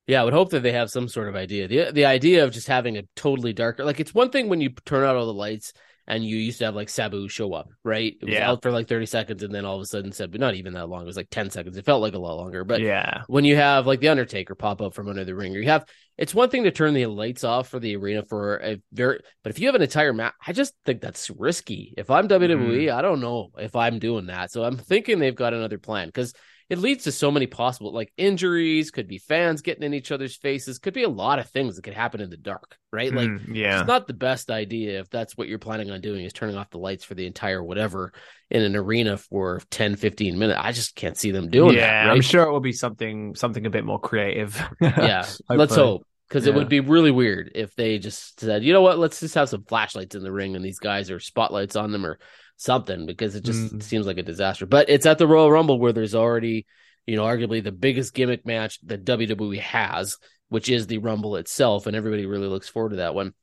Yeah, 0.07 0.21
I 0.21 0.23
would 0.23 0.33
hope 0.33 0.51
that 0.51 0.63
they 0.63 0.71
have 0.71 0.89
some 0.89 1.09
sort 1.09 1.27
of 1.27 1.35
idea. 1.35 1.67
The 1.67 1.91
the 1.91 2.05
idea 2.05 2.45
of 2.45 2.51
just 2.51 2.67
having 2.67 2.97
a 2.97 3.03
totally 3.15 3.53
darker 3.53 3.83
like 3.83 3.99
it's 3.99 4.13
one 4.13 4.29
thing 4.29 4.47
when 4.49 4.61
you 4.61 4.69
turn 4.85 5.03
out 5.03 5.17
all 5.17 5.25
the 5.25 5.33
lights 5.33 5.73
and 6.07 6.23
you 6.23 6.37
used 6.37 6.59
to 6.59 6.65
have 6.65 6.75
like 6.75 6.87
Sabu 6.87 7.27
show 7.27 7.53
up, 7.53 7.67
right? 7.83 8.15
It 8.21 8.25
was 8.25 8.33
yeah. 8.33 8.49
out 8.49 8.61
for 8.61 8.71
like 8.71 8.87
30 8.87 9.05
seconds 9.05 9.43
and 9.43 9.53
then 9.53 9.65
all 9.65 9.75
of 9.75 9.81
a 9.81 9.85
sudden 9.85 10.13
Sabu 10.13 10.37
not 10.37 10.55
even 10.55 10.73
that 10.73 10.87
long, 10.87 11.01
it 11.01 11.05
was 11.05 11.17
like 11.17 11.29
10 11.29 11.49
seconds. 11.49 11.75
It 11.75 11.85
felt 11.85 12.01
like 12.01 12.13
a 12.13 12.19
lot 12.19 12.37
longer. 12.37 12.63
But 12.63 12.79
yeah, 12.79 13.23
when 13.27 13.43
you 13.43 13.57
have 13.57 13.85
like 13.85 13.99
the 13.99 14.07
Undertaker 14.07 14.55
pop 14.55 14.81
up 14.81 14.93
from 14.93 15.09
under 15.09 15.25
the 15.25 15.35
ring, 15.35 15.53
or 15.53 15.59
you 15.59 15.67
have 15.67 15.85
it's 16.17 16.33
one 16.33 16.49
thing 16.49 16.63
to 16.63 16.71
turn 16.71 16.93
the 16.93 17.05
lights 17.07 17.43
off 17.43 17.67
for 17.67 17.79
the 17.79 17.97
arena 17.97 18.23
for 18.23 18.57
a 18.57 18.81
very 18.93 19.19
but 19.43 19.49
if 19.49 19.59
you 19.59 19.67
have 19.67 19.75
an 19.75 19.81
entire 19.81 20.13
map, 20.13 20.35
I 20.45 20.53
just 20.53 20.73
think 20.85 21.01
that's 21.01 21.29
risky. 21.29 21.93
If 21.97 22.09
I'm 22.09 22.29
WWE, 22.29 22.85
mm. 22.85 22.93
I 22.93 23.01
don't 23.01 23.19
know 23.19 23.49
if 23.57 23.75
I'm 23.75 23.99
doing 23.99 24.27
that. 24.27 24.51
So 24.51 24.63
I'm 24.63 24.77
thinking 24.77 25.19
they've 25.19 25.35
got 25.35 25.53
another 25.53 25.77
plan 25.77 26.07
because 26.07 26.33
it 26.69 26.79
leads 26.79 27.05
to 27.05 27.13
so 27.13 27.31
many 27.31 27.47
possible 27.47 27.93
like 27.93 28.11
injuries, 28.17 28.91
could 28.91 29.07
be 29.07 29.19
fans 29.19 29.61
getting 29.61 29.83
in 29.83 29.93
each 29.93 30.11
other's 30.11 30.35
faces, 30.35 30.79
could 30.79 30.93
be 30.93 31.03
a 31.03 31.09
lot 31.09 31.39
of 31.39 31.49
things 31.49 31.75
that 31.75 31.83
could 31.83 31.93
happen 31.93 32.19
in 32.19 32.29
the 32.29 32.37
dark, 32.37 32.77
right? 32.91 33.13
Like 33.13 33.29
mm, 33.29 33.55
yeah. 33.55 33.79
it's 33.79 33.87
not 33.87 34.05
the 34.05 34.13
best 34.13 34.51
idea 34.51 34.99
if 34.99 35.09
that's 35.09 35.37
what 35.37 35.47
you're 35.47 35.59
planning 35.59 35.91
on 35.91 36.01
doing 36.01 36.25
is 36.25 36.33
turning 36.33 36.57
off 36.57 36.69
the 36.69 36.77
lights 36.77 37.05
for 37.05 37.15
the 37.15 37.25
entire 37.25 37.63
whatever 37.63 38.11
in 38.49 38.63
an 38.63 38.75
arena 38.75 39.17
for 39.17 39.61
10, 39.71 39.95
15 39.95 40.37
minutes. 40.37 40.59
I 40.61 40.73
just 40.73 40.95
can't 40.95 41.17
see 41.17 41.31
them 41.31 41.49
doing 41.49 41.75
yeah, 41.75 42.03
that. 42.03 42.09
Right? 42.09 42.15
I'm 42.15 42.21
sure 42.21 42.43
it 42.43 42.51
will 42.51 42.59
be 42.59 42.73
something 42.73 43.35
something 43.35 43.65
a 43.65 43.69
bit 43.69 43.85
more 43.85 43.99
creative. 43.99 44.61
yeah. 44.81 45.25
let's 45.49 45.75
hope 45.75 46.05
because 46.27 46.45
yeah. 46.45 46.51
it 46.51 46.55
would 46.55 46.69
be 46.69 46.81
really 46.81 47.11
weird 47.11 47.51
if 47.55 47.73
they 47.75 47.97
just 47.97 48.39
said, 48.41 48.63
you 48.63 48.73
know 48.73 48.81
what, 48.81 48.99
let's 48.99 49.21
just 49.21 49.35
have 49.35 49.47
some 49.47 49.63
flashlights 49.63 50.15
in 50.15 50.23
the 50.23 50.31
ring 50.31 50.55
and 50.55 50.65
these 50.65 50.79
guys 50.79 51.09
are 51.09 51.19
spotlights 51.19 51.77
on 51.77 51.91
them 51.91 52.05
or 52.05 52.19
something 52.57 53.05
because 53.05 53.35
it 53.35 53.45
just 53.45 53.75
mm. 53.75 53.81
seems 53.81 54.05
like 54.05 54.17
a 54.17 54.23
disaster. 54.23 54.65
But 54.65 54.89
it's 54.89 55.05
at 55.05 55.17
the 55.17 55.27
Royal 55.27 55.51
Rumble 55.51 55.79
where 55.79 55.93
there's 55.93 56.15
already, 56.15 56.65
you 57.05 57.15
know, 57.15 57.23
arguably 57.23 57.63
the 57.63 57.71
biggest 57.71 58.13
gimmick 58.13 58.45
match 58.45 58.79
that 58.87 59.05
WWE 59.05 59.59
has, 59.59 60.17
which 60.49 60.69
is 60.69 60.87
the 60.87 60.97
Rumble 60.97 61.37
itself, 61.37 61.87
and 61.87 61.95
everybody 61.95 62.25
really 62.25 62.47
looks 62.47 62.67
forward 62.67 62.89
to 62.89 62.95
that 62.97 63.15
one. 63.15 63.33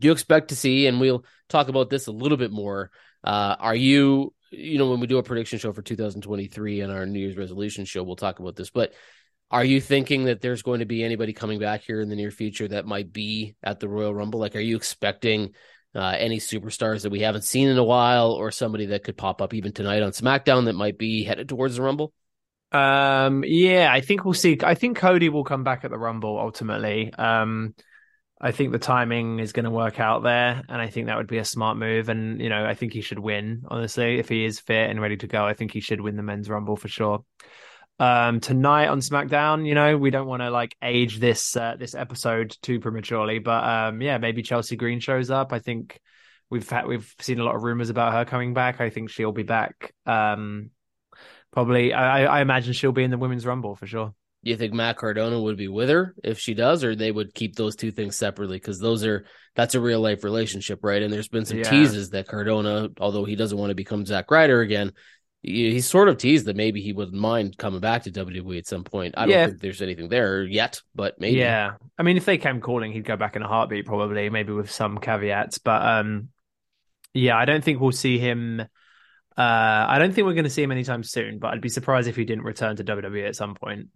Do 0.00 0.06
you 0.08 0.12
expect 0.12 0.48
to 0.48 0.56
see, 0.56 0.86
and 0.86 1.00
we'll 1.00 1.24
talk 1.48 1.68
about 1.68 1.90
this 1.90 2.06
a 2.06 2.12
little 2.12 2.38
bit 2.38 2.50
more. 2.50 2.90
Uh, 3.22 3.56
are 3.58 3.74
you, 3.74 4.32
you 4.50 4.78
know, 4.78 4.90
when 4.90 5.00
we 5.00 5.06
do 5.06 5.18
a 5.18 5.22
prediction 5.22 5.58
show 5.58 5.72
for 5.72 5.82
2023 5.82 6.80
and 6.80 6.92
our 6.92 7.04
New 7.04 7.18
Year's 7.18 7.36
resolution 7.36 7.84
show, 7.84 8.02
we'll 8.02 8.16
talk 8.16 8.38
about 8.38 8.56
this. 8.56 8.70
But 8.70 8.92
are 9.50 9.64
you 9.64 9.80
thinking 9.80 10.26
that 10.26 10.40
there's 10.40 10.62
going 10.62 10.80
to 10.80 10.86
be 10.86 11.02
anybody 11.02 11.32
coming 11.32 11.58
back 11.58 11.82
here 11.82 12.00
in 12.00 12.08
the 12.08 12.16
near 12.16 12.30
future 12.30 12.68
that 12.68 12.86
might 12.86 13.12
be 13.12 13.56
at 13.62 13.80
the 13.80 13.88
Royal 13.88 14.14
Rumble? 14.14 14.40
Like, 14.40 14.54
are 14.56 14.60
you 14.60 14.76
expecting 14.76 15.54
uh, 15.94 16.14
any 16.18 16.38
superstars 16.38 17.02
that 17.02 17.10
we 17.10 17.20
haven't 17.20 17.44
seen 17.44 17.68
in 17.68 17.78
a 17.78 17.84
while, 17.84 18.32
or 18.32 18.50
somebody 18.50 18.86
that 18.86 19.04
could 19.04 19.16
pop 19.16 19.40
up 19.42 19.54
even 19.54 19.72
tonight 19.72 20.02
on 20.02 20.12
SmackDown 20.12 20.66
that 20.66 20.74
might 20.74 20.98
be 20.98 21.24
headed 21.24 21.48
towards 21.48 21.76
the 21.76 21.82
Rumble? 21.82 22.12
Um, 22.70 23.44
yeah, 23.46 23.90
I 23.90 24.00
think 24.00 24.24
we'll 24.24 24.34
see. 24.34 24.58
I 24.62 24.74
think 24.74 24.98
Cody 24.98 25.28
will 25.28 25.44
come 25.44 25.64
back 25.64 25.84
at 25.84 25.90
the 25.90 25.98
Rumble 25.98 26.38
ultimately. 26.38 27.12
Um, 27.14 27.74
I 28.40 28.52
think 28.52 28.70
the 28.72 28.78
timing 28.78 29.40
is 29.40 29.52
going 29.52 29.64
to 29.64 29.70
work 29.70 29.98
out 29.98 30.22
there, 30.22 30.62
and 30.68 30.80
I 30.80 30.88
think 30.88 31.06
that 31.06 31.16
would 31.16 31.26
be 31.26 31.38
a 31.38 31.44
smart 31.44 31.76
move. 31.76 32.08
And 32.08 32.40
you 32.40 32.48
know, 32.48 32.64
I 32.64 32.74
think 32.74 32.92
he 32.92 33.00
should 33.00 33.18
win. 33.18 33.62
Honestly, 33.68 34.18
if 34.18 34.28
he 34.28 34.44
is 34.44 34.60
fit 34.60 34.90
and 34.90 35.00
ready 35.00 35.16
to 35.16 35.26
go, 35.26 35.44
I 35.44 35.54
think 35.54 35.72
he 35.72 35.80
should 35.80 36.00
win 36.00 36.16
the 36.16 36.22
men's 36.22 36.48
Rumble 36.48 36.76
for 36.76 36.88
sure. 36.88 37.24
Um, 38.00 38.38
tonight 38.38 38.86
on 38.86 39.00
SmackDown, 39.00 39.66
you 39.66 39.74
know, 39.74 39.98
we 39.98 40.10
don't 40.10 40.28
want 40.28 40.40
to 40.42 40.50
like 40.50 40.76
age 40.80 41.18
this 41.18 41.56
uh, 41.56 41.74
this 41.76 41.94
episode 41.96 42.56
too 42.62 42.78
prematurely, 42.78 43.40
but 43.40 43.64
um, 43.64 44.00
yeah, 44.00 44.18
maybe 44.18 44.42
Chelsea 44.42 44.76
Green 44.76 45.00
shows 45.00 45.30
up. 45.30 45.52
I 45.52 45.58
think 45.58 46.00
we've 46.48 46.68
had 46.68 46.86
we've 46.86 47.12
seen 47.20 47.40
a 47.40 47.44
lot 47.44 47.56
of 47.56 47.62
rumors 47.64 47.90
about 47.90 48.12
her 48.12 48.24
coming 48.24 48.54
back. 48.54 48.80
I 48.80 48.90
think 48.90 49.10
she'll 49.10 49.32
be 49.32 49.42
back. 49.42 49.92
Um, 50.06 50.70
probably, 51.52 51.92
I, 51.92 52.38
I 52.38 52.40
imagine 52.40 52.72
she'll 52.72 52.92
be 52.92 53.02
in 53.02 53.10
the 53.10 53.18
women's 53.18 53.44
Rumble 53.44 53.74
for 53.74 53.86
sure. 53.86 54.14
Do 54.44 54.50
you 54.52 54.56
think 54.56 54.72
Matt 54.72 54.96
Cardona 54.96 55.40
would 55.40 55.56
be 55.56 55.66
with 55.66 55.88
her 55.88 56.14
if 56.22 56.38
she 56.38 56.54
does, 56.54 56.84
or 56.84 56.94
they 56.94 57.10
would 57.10 57.34
keep 57.34 57.56
those 57.56 57.74
two 57.74 57.90
things 57.90 58.14
separately? 58.14 58.58
Because 58.58 58.78
those 58.78 59.04
are 59.04 59.26
that's 59.56 59.74
a 59.74 59.80
real 59.80 60.00
life 60.00 60.22
relationship, 60.22 60.78
right? 60.84 61.02
And 61.02 61.12
there's 61.12 61.26
been 61.26 61.44
some 61.44 61.58
Yeah. 61.58 61.68
teases 61.68 62.10
that 62.10 62.28
Cardona, 62.28 62.90
although 63.00 63.24
he 63.24 63.34
doesn't 63.34 63.58
want 63.58 63.70
to 63.70 63.74
become 63.74 64.06
Zack 64.06 64.30
Ryder 64.30 64.60
again, 64.60 64.92
he- 65.42 65.80
sort 65.80 66.08
of 66.08 66.18
teased 66.18 66.46
that 66.46 66.56
maybe 66.56 66.80
he 66.80 66.92
wouldn't 66.92 67.16
mind 67.16 67.56
coming 67.58 67.80
back 67.80 68.02
to 68.04 68.10
WWE 68.10 68.58
at 68.58 68.66
some 68.66 68.84
point. 68.84 69.14
I 69.16 69.22
don't 69.22 69.30
Yeah. 69.30 69.46
think 69.46 69.60
there's 69.60 69.82
anything 69.82 70.08
there 70.08 70.42
yet, 70.44 70.82
but 70.94 71.20
maybe. 71.20 71.38
Yeah, 71.38 71.74
I 71.98 72.02
mean, 72.02 72.16
if 72.16 72.24
they 72.24 72.38
came 72.38 72.60
calling, 72.60 72.92
he'd 72.92 73.04
go 73.04 73.16
back 73.16 73.36
in 73.36 73.42
a 73.42 73.48
heartbeat, 73.48 73.86
probably, 73.86 74.30
maybe 74.30 74.52
with 74.52 74.70
some 74.70 74.98
caveats. 74.98 75.58
But 75.58 75.82
um, 75.82 76.28
yeah, 77.14 77.36
I 77.36 77.44
don't 77.44 77.62
think 77.64 77.80
we'll 77.80 77.92
see 77.92 78.18
him. 78.18 78.60
Uh, 78.60 78.66
I 79.88 79.98
don't 80.00 80.12
think 80.12 80.26
we're 80.26 80.34
going 80.34 80.44
to 80.44 80.50
see 80.50 80.62
him 80.64 80.72
anytime 80.72 81.04
soon. 81.04 81.38
But 81.38 81.54
I'd 81.54 81.60
be 81.60 81.68
surprised 81.68 82.08
if 82.08 82.16
he 82.16 82.24
didn't 82.24 82.44
return 82.44 82.74
to 82.76 82.84
WWE 82.84 83.26
at 83.28 83.36
some 83.36 83.54
point. 83.54 83.88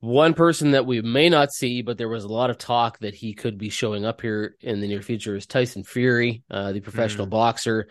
One 0.00 0.34
person 0.34 0.72
that 0.72 0.84
we 0.84 1.00
may 1.00 1.28
not 1.28 1.52
see, 1.52 1.80
but 1.80 1.96
there 1.96 2.08
was 2.08 2.24
a 2.24 2.28
lot 2.28 2.50
of 2.50 2.58
talk 2.58 2.98
that 2.98 3.14
he 3.14 3.34
could 3.34 3.56
be 3.56 3.68
showing 3.70 4.04
up 4.04 4.20
here 4.20 4.56
in 4.60 4.80
the 4.80 4.88
near 4.88 5.00
future 5.00 5.36
is 5.36 5.46
Tyson 5.46 5.84
Fury, 5.84 6.42
uh, 6.50 6.72
the 6.72 6.80
professional 6.80 7.26
Mm. 7.26 7.30
boxer. 7.30 7.88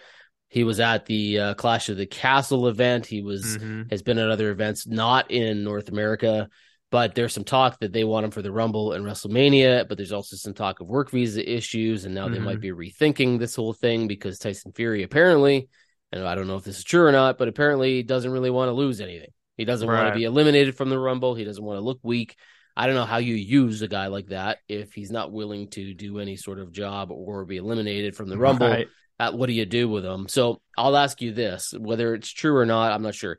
He 0.52 0.66
was 0.66 0.82
at 0.82 1.06
the 1.06 1.40
uh, 1.40 1.54
Clash 1.54 1.88
of 1.88 1.96
the 1.96 2.06
Castle 2.06 2.68
event. 2.68 3.06
He 3.06 3.22
was 3.22 3.58
Mhm. 3.58 3.90
has 3.90 4.02
been 4.02 4.18
at 4.18 4.30
other 4.30 4.52
events, 4.52 4.86
not 4.86 5.32
in 5.32 5.64
North 5.64 5.88
America. 5.90 6.50
But 6.92 7.16
there's 7.16 7.32
some 7.34 7.46
talk 7.46 7.80
that 7.80 7.94
they 7.94 8.04
want 8.04 8.26
him 8.26 8.32
for 8.32 8.42
the 8.42 8.52
Rumble 8.52 8.92
and 8.92 9.06
WrestleMania. 9.06 9.88
But 9.88 9.98
there's 9.98 10.12
also 10.12 10.36
some 10.36 10.54
talk 10.54 10.82
of 10.82 10.88
work 10.88 11.10
visa 11.10 11.42
issues, 11.50 12.04
and 12.04 12.14
now 12.14 12.28
they 12.28 12.38
might 12.44 12.60
be 12.60 12.72
rethinking 12.72 13.40
this 13.40 13.56
whole 13.56 13.72
thing 13.72 14.08
because 14.10 14.38
Tyson 14.40 14.74
Fury 14.74 15.04
apparently, 15.04 15.70
and 16.12 16.28
I 16.28 16.36
don't 16.36 16.48
know 16.48 16.58
if 16.58 16.66
this 16.66 16.80
is 16.80 16.84
true 16.84 17.06
or 17.06 17.14
not, 17.14 17.38
but 17.38 17.48
apparently 17.48 18.04
doesn't 18.04 18.30
really 18.30 18.50
want 18.50 18.68
to 18.68 18.74
lose 18.74 19.00
anything. 19.00 19.32
He 19.56 19.64
doesn't 19.64 19.88
want 19.88 20.00
to 20.14 20.20
be 20.20 20.26
eliminated 20.26 20.76
from 20.76 20.90
the 20.90 21.00
Rumble. 21.00 21.34
He 21.34 21.46
doesn't 21.46 21.64
want 21.64 21.78
to 21.78 21.82
look 21.82 22.00
weak. 22.04 22.36
I 22.76 22.88
don't 22.88 22.96
know 22.96 23.06
how 23.06 23.18
you 23.20 23.36
use 23.36 23.82
a 23.82 23.88
guy 23.88 24.08
like 24.08 24.28
that 24.28 24.58
if 24.68 24.94
he's 24.94 25.12
not 25.12 25.32
willing 25.32 25.70
to 25.70 25.94
do 25.94 26.20
any 26.20 26.36
sort 26.36 26.60
of 26.60 26.74
job 26.74 27.10
or 27.12 27.46
be 27.46 27.56
eliminated 27.56 28.18
from 28.18 28.28
the 28.28 28.38
Rumble. 28.38 28.68
Right. 28.68 28.88
Uh, 29.22 29.32
what 29.32 29.46
do 29.46 29.54
you 29.54 29.66
do 29.66 29.88
with 29.88 30.04
them? 30.04 30.28
So 30.28 30.62
I'll 30.76 30.98
ask 30.98 31.22
you 31.22 31.32
this: 31.32 31.74
whether 31.78 32.16
it's 32.16 32.30
true 32.30 32.58
or 32.58 32.66
not, 32.66 32.92
I'm 32.92 33.04
not 33.04 33.16
sure. 33.16 33.38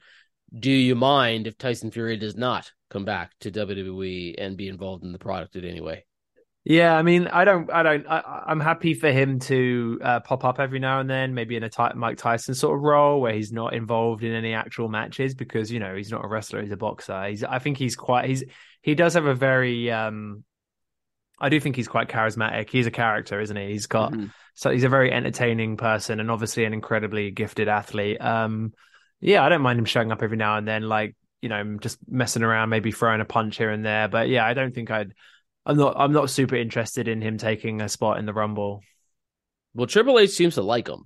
Do 0.56 0.70
you 0.70 0.94
mind 0.94 1.46
if 1.46 1.58
Tyson 1.58 1.90
Fury 1.90 2.16
does 2.16 2.36
not 2.36 2.70
come 2.88 3.04
back 3.04 3.32
to 3.40 3.50
WWE 3.50 4.36
and 4.38 4.56
be 4.56 4.68
involved 4.68 5.02
in 5.02 5.12
the 5.12 5.18
product 5.18 5.56
in 5.56 5.64
any 5.64 5.80
way? 5.80 6.04
Yeah, 6.64 6.96
I 6.96 7.02
mean, 7.02 7.26
I 7.26 7.44
don't, 7.44 7.68
I 7.72 7.82
don't, 7.82 8.06
I, 8.06 8.44
I'm 8.46 8.60
happy 8.60 8.94
for 8.94 9.10
him 9.10 9.40
to 9.40 9.98
uh, 10.00 10.20
pop 10.20 10.44
up 10.44 10.60
every 10.60 10.78
now 10.78 11.00
and 11.00 11.10
then, 11.10 11.34
maybe 11.34 11.56
in 11.56 11.64
a 11.64 11.68
Ty- 11.68 11.94
Mike 11.96 12.18
Tyson 12.18 12.54
sort 12.54 12.76
of 12.76 12.82
role 12.84 13.20
where 13.20 13.32
he's 13.32 13.50
not 13.50 13.74
involved 13.74 14.22
in 14.22 14.32
any 14.32 14.54
actual 14.54 14.88
matches 14.88 15.34
because 15.34 15.72
you 15.72 15.80
know 15.80 15.96
he's 15.96 16.12
not 16.12 16.24
a 16.24 16.28
wrestler, 16.28 16.62
he's 16.62 16.70
a 16.70 16.76
boxer. 16.76 17.24
He's, 17.24 17.42
I 17.42 17.58
think 17.58 17.78
he's 17.78 17.96
quite, 17.96 18.26
he's, 18.26 18.44
he 18.80 18.94
does 18.94 19.14
have 19.14 19.26
a 19.26 19.34
very, 19.34 19.90
um, 19.90 20.44
I 21.42 21.48
do 21.48 21.60
think 21.60 21.76
he's 21.76 21.88
quite 21.88 22.08
charismatic. 22.08 22.70
He's 22.70 22.86
a 22.86 22.90
character, 22.90 23.40
isn't 23.40 23.56
he? 23.56 23.66
He's 23.72 23.86
got, 23.86 24.12
Mhm. 24.12 24.32
so 24.54 24.70
he's 24.70 24.84
a 24.84 24.88
very 24.88 25.12
entertaining 25.12 25.76
person 25.76 26.20
and 26.20 26.30
obviously 26.30 26.64
an 26.64 26.72
incredibly 26.72 27.30
gifted 27.30 27.68
athlete. 27.68 28.20
Um, 28.20 28.72
yeah, 29.20 29.44
I 29.44 29.48
don't 29.48 29.62
mind 29.62 29.78
him 29.78 29.84
showing 29.84 30.12
up 30.12 30.22
every 30.22 30.36
now 30.36 30.56
and 30.56 30.66
then, 30.66 30.82
like 30.84 31.14
you 31.42 31.48
know, 31.48 31.76
just 31.80 31.98
messing 32.08 32.44
around, 32.44 32.68
maybe 32.68 32.92
throwing 32.92 33.20
a 33.20 33.24
punch 33.24 33.56
here 33.58 33.70
and 33.70 33.84
there. 33.84 34.06
But 34.06 34.28
yeah, 34.28 34.46
I 34.46 34.54
don't 34.54 34.72
think 34.72 34.90
I'd. 34.90 35.12
I'm 35.66 35.76
not. 35.76 35.94
I'm 35.98 36.12
not 36.12 36.30
super 36.30 36.54
interested 36.56 37.08
in 37.08 37.20
him 37.20 37.36
taking 37.36 37.80
a 37.82 37.88
spot 37.88 38.18
in 38.18 38.26
the 38.26 38.32
Rumble. 38.32 38.80
Well, 39.74 39.86
Triple 39.88 40.18
H 40.20 40.30
seems 40.30 40.54
to 40.54 40.62
like 40.62 40.88
him. 40.88 41.04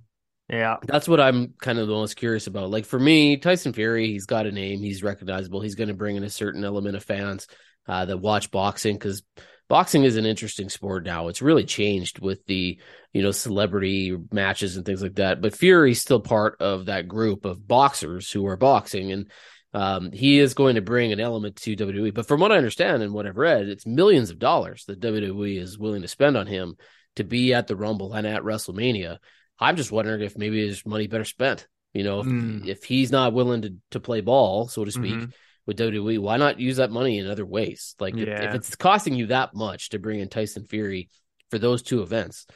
Yeah, 0.49 0.77
That's 0.83 1.07
what 1.09 1.19
I'm 1.19 1.53
kind 1.59 1.77
of 1.77 1.87
the 1.87 1.93
most 1.93 2.15
curious 2.15 2.47
about. 2.47 2.69
Like 2.69 2.85
for 2.85 2.99
me, 2.99 3.35
Tyson 3.37 3.73
Fury, 3.73 4.07
he's 4.11 4.25
got 4.25 4.45
a 4.45 4.51
name, 4.51 4.79
he's 4.79 5.03
recognizable, 5.03 5.59
he's 5.59 5.75
going 5.75 5.89
to 5.89 5.93
bring 5.93 6.15
in 6.15 6.23
a 6.23 6.29
certain 6.29 6.63
element 6.63 6.95
of 6.95 7.03
fans 7.03 7.47
uh, 7.87 8.05
that 8.05 8.19
watch 8.19 8.49
boxing 8.49 8.95
because 8.95 9.23
boxing 9.69 10.03
is 10.03 10.17
an 10.17 10.25
interesting 10.25 10.69
sport 10.69 11.03
now. 11.05 11.27
It's 11.27 11.41
really 11.41 11.65
changed 11.65 12.19
with 12.19 12.45
the 12.45 12.79
you 13.13 13.21
know 13.21 13.31
celebrity 13.31 14.15
matches 14.31 14.77
and 14.77 14.85
things 14.85 15.01
like 15.01 15.15
that. 15.15 15.41
But 15.41 15.55
Fury's 15.55 16.01
still 16.01 16.19
part 16.19 16.57
of 16.61 16.85
that 16.85 17.07
group 17.07 17.45
of 17.45 17.67
boxers 17.67 18.31
who 18.31 18.45
are 18.47 18.57
boxing, 18.57 19.11
and 19.11 19.31
um, 19.73 20.11
he 20.11 20.39
is 20.39 20.53
going 20.53 20.75
to 20.75 20.81
bring 20.81 21.11
an 21.11 21.19
element 21.19 21.57
to 21.57 21.75
WWE. 21.75 22.13
But 22.13 22.27
from 22.27 22.39
what 22.39 22.51
I 22.51 22.57
understand 22.57 23.03
and 23.03 23.13
what 23.13 23.27
I've 23.27 23.37
read, 23.37 23.67
it's 23.67 23.85
millions 23.85 24.29
of 24.29 24.39
dollars 24.39 24.85
that 24.85 24.99
WWE 25.01 25.59
is 25.59 25.77
willing 25.77 26.01
to 26.03 26.07
spend 26.07 26.37
on 26.37 26.47
him 26.47 26.75
to 27.17 27.23
be 27.23 27.53
at 27.53 27.67
the 27.67 27.75
Rumble 27.75 28.13
and 28.13 28.25
at 28.27 28.43
WrestleMania. 28.43 29.17
I'm 29.59 29.75
just 29.75 29.91
wondering 29.91 30.21
if 30.21 30.37
maybe 30.37 30.65
his 30.65 30.85
money 30.85 31.07
better 31.07 31.25
spent. 31.25 31.67
You 31.93 32.03
know, 32.03 32.19
if, 32.19 32.27
Mm. 32.27 32.67
if 32.67 32.83
he's 32.83 33.11
not 33.11 33.33
willing 33.33 33.63
to, 33.63 33.73
to 33.91 33.99
play 33.99 34.21
ball, 34.21 34.67
so 34.67 34.85
to 34.85 34.91
speak, 34.91 35.15
Mhm. 35.15 35.33
With 35.67 35.77
WWE, 35.77 36.17
why 36.19 36.37
not 36.37 36.59
use 36.59 36.77
that 36.77 36.89
money 36.89 37.19
in 37.19 37.27
other 37.29 37.45
ways? 37.45 37.93
Like 37.99 38.17
if, 38.17 38.27
if 38.27 38.55
it's 38.55 38.75
costing 38.75 39.13
you 39.13 39.27
that 39.27 39.53
much 39.53 39.89
to 39.89 39.99
bring 39.99 40.19
in 40.19 40.29
Tyson 40.29 40.65
Fury 40.65 41.09
for 41.51 41.59
those 41.59 41.83
two 41.83 42.01
events, 42.01 42.47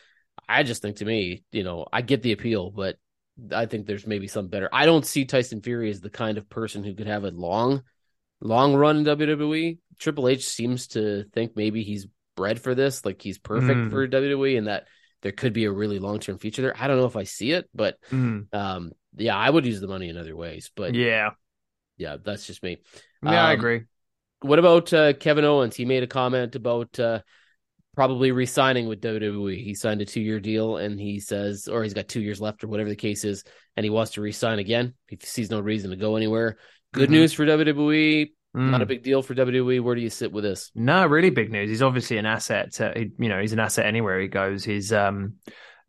I 0.49 0.63
just 0.63 0.81
think 0.81 0.95
to 0.97 1.05
me, 1.05 1.43
you 1.51 1.63
know, 1.63 1.85
I 1.91 2.01
get 2.01 2.23
the 2.23 2.31
appeal, 2.31 2.71
but 2.71 2.95
I 3.53 3.65
think 3.67 3.85
there's 3.85 4.07
maybe 4.07 4.27
some 4.27 4.47
better. 4.47 4.69
I 4.71 4.85
don't 4.85 5.05
see 5.05 5.25
Tyson 5.25 5.61
Fury 5.61 5.89
as 5.91 6.01
the 6.01 6.09
kind 6.09 6.37
of 6.37 6.49
person 6.49 6.83
who 6.83 6.95
could 6.95 7.07
have 7.07 7.23
a 7.25 7.31
long, 7.31 7.83
long 8.39 8.73
run 8.75 8.97
in 8.97 9.05
WWE. 9.05 9.77
Triple 9.99 10.27
H 10.27 10.47
seems 10.47 10.87
to 10.87 11.25
think 11.33 11.55
maybe 11.55 11.83
he's 11.83 12.07
bred 12.35 12.59
for 12.59 12.73
this, 12.73 13.05
like 13.05 13.21
he's 13.21 13.37
perfect 13.37 13.77
Mm. 13.77 13.89
for 13.91 14.07
WWE, 14.07 14.57
and 14.57 14.67
that 14.67 14.87
there 15.21 15.31
could 15.31 15.53
be 15.53 15.65
a 15.65 15.71
really 15.71 15.99
long 15.99 16.19
term 16.19 16.39
future 16.39 16.61
there. 16.61 16.75
I 16.77 16.87
don't 16.87 16.97
know 16.97 17.05
if 17.05 17.15
I 17.17 17.23
see 17.23 17.51
it, 17.51 17.69
but 17.75 17.97
Mm. 18.09 18.53
um, 18.53 18.91
yeah, 19.15 19.35
I 19.35 19.49
would 19.49 19.65
use 19.65 19.81
the 19.81 19.87
money 19.87 20.09
in 20.09 20.17
other 20.17 20.35
ways. 20.35 20.71
But 20.75 20.95
yeah, 20.95 21.31
yeah, 22.01 22.17
that's 22.23 22.45
just 22.47 22.63
me. 22.63 22.77
yeah. 23.23 23.45
I 23.45 23.53
Um, 23.53 23.59
agree. 23.59 23.81
What 24.41 24.59
about 24.59 24.91
uh, 24.91 25.13
Kevin 25.13 25.45
Owens? 25.45 25.75
He 25.75 25.85
made 25.85 26.03
a 26.03 26.07
comment 26.07 26.55
about 26.55 26.99
uh, 26.99 27.21
probably 27.95 28.31
re-signing 28.31 28.87
with 28.87 29.01
WWE. 29.01 29.63
He 29.63 29.75
signed 29.75 30.01
a 30.01 30.05
two-year 30.05 30.39
deal, 30.39 30.77
and 30.77 30.99
he 30.99 31.19
says, 31.19 31.67
or 31.67 31.83
he's 31.83 31.93
got 31.93 32.07
two 32.07 32.21
years 32.21 32.41
left, 32.41 32.63
or 32.63 32.67
whatever 32.67 32.89
the 32.89 32.95
case 32.95 33.23
is, 33.23 33.43
and 33.77 33.83
he 33.83 33.89
wants 33.89 34.13
to 34.13 34.21
re-sign 34.21 34.59
again. 34.59 34.95
He 35.07 35.17
sees 35.21 35.51
no 35.51 35.59
reason 35.59 35.91
to 35.91 35.95
go 35.95 36.15
anywhere. 36.15 36.57
Good 36.93 37.09
Mhm. 37.09 37.13
news 37.13 37.33
for 37.33 37.45
WWE. 37.45 38.33
Not 38.53 38.81
a 38.81 38.85
Mm. 38.85 38.87
big 38.89 39.03
deal 39.03 39.21
for 39.21 39.33
WWE. 39.33 39.79
Where 39.79 39.95
do 39.95 40.01
you 40.01 40.09
sit 40.09 40.31
with 40.31 40.43
this? 40.43 40.71
No, 40.75 41.05
really 41.07 41.29
big 41.29 41.51
news. 41.51 41.69
He's 41.69 41.81
obviously 41.81 42.17
an 42.17 42.25
asset. 42.25 42.73
To, 42.73 42.93
you 43.17 43.29
know, 43.29 43.39
he's 43.39 43.53
an 43.53 43.59
asset 43.59 43.85
anywhere 43.85 44.19
he 44.19 44.27
goes. 44.27 44.65
He's 44.65 44.91
um 44.91 45.35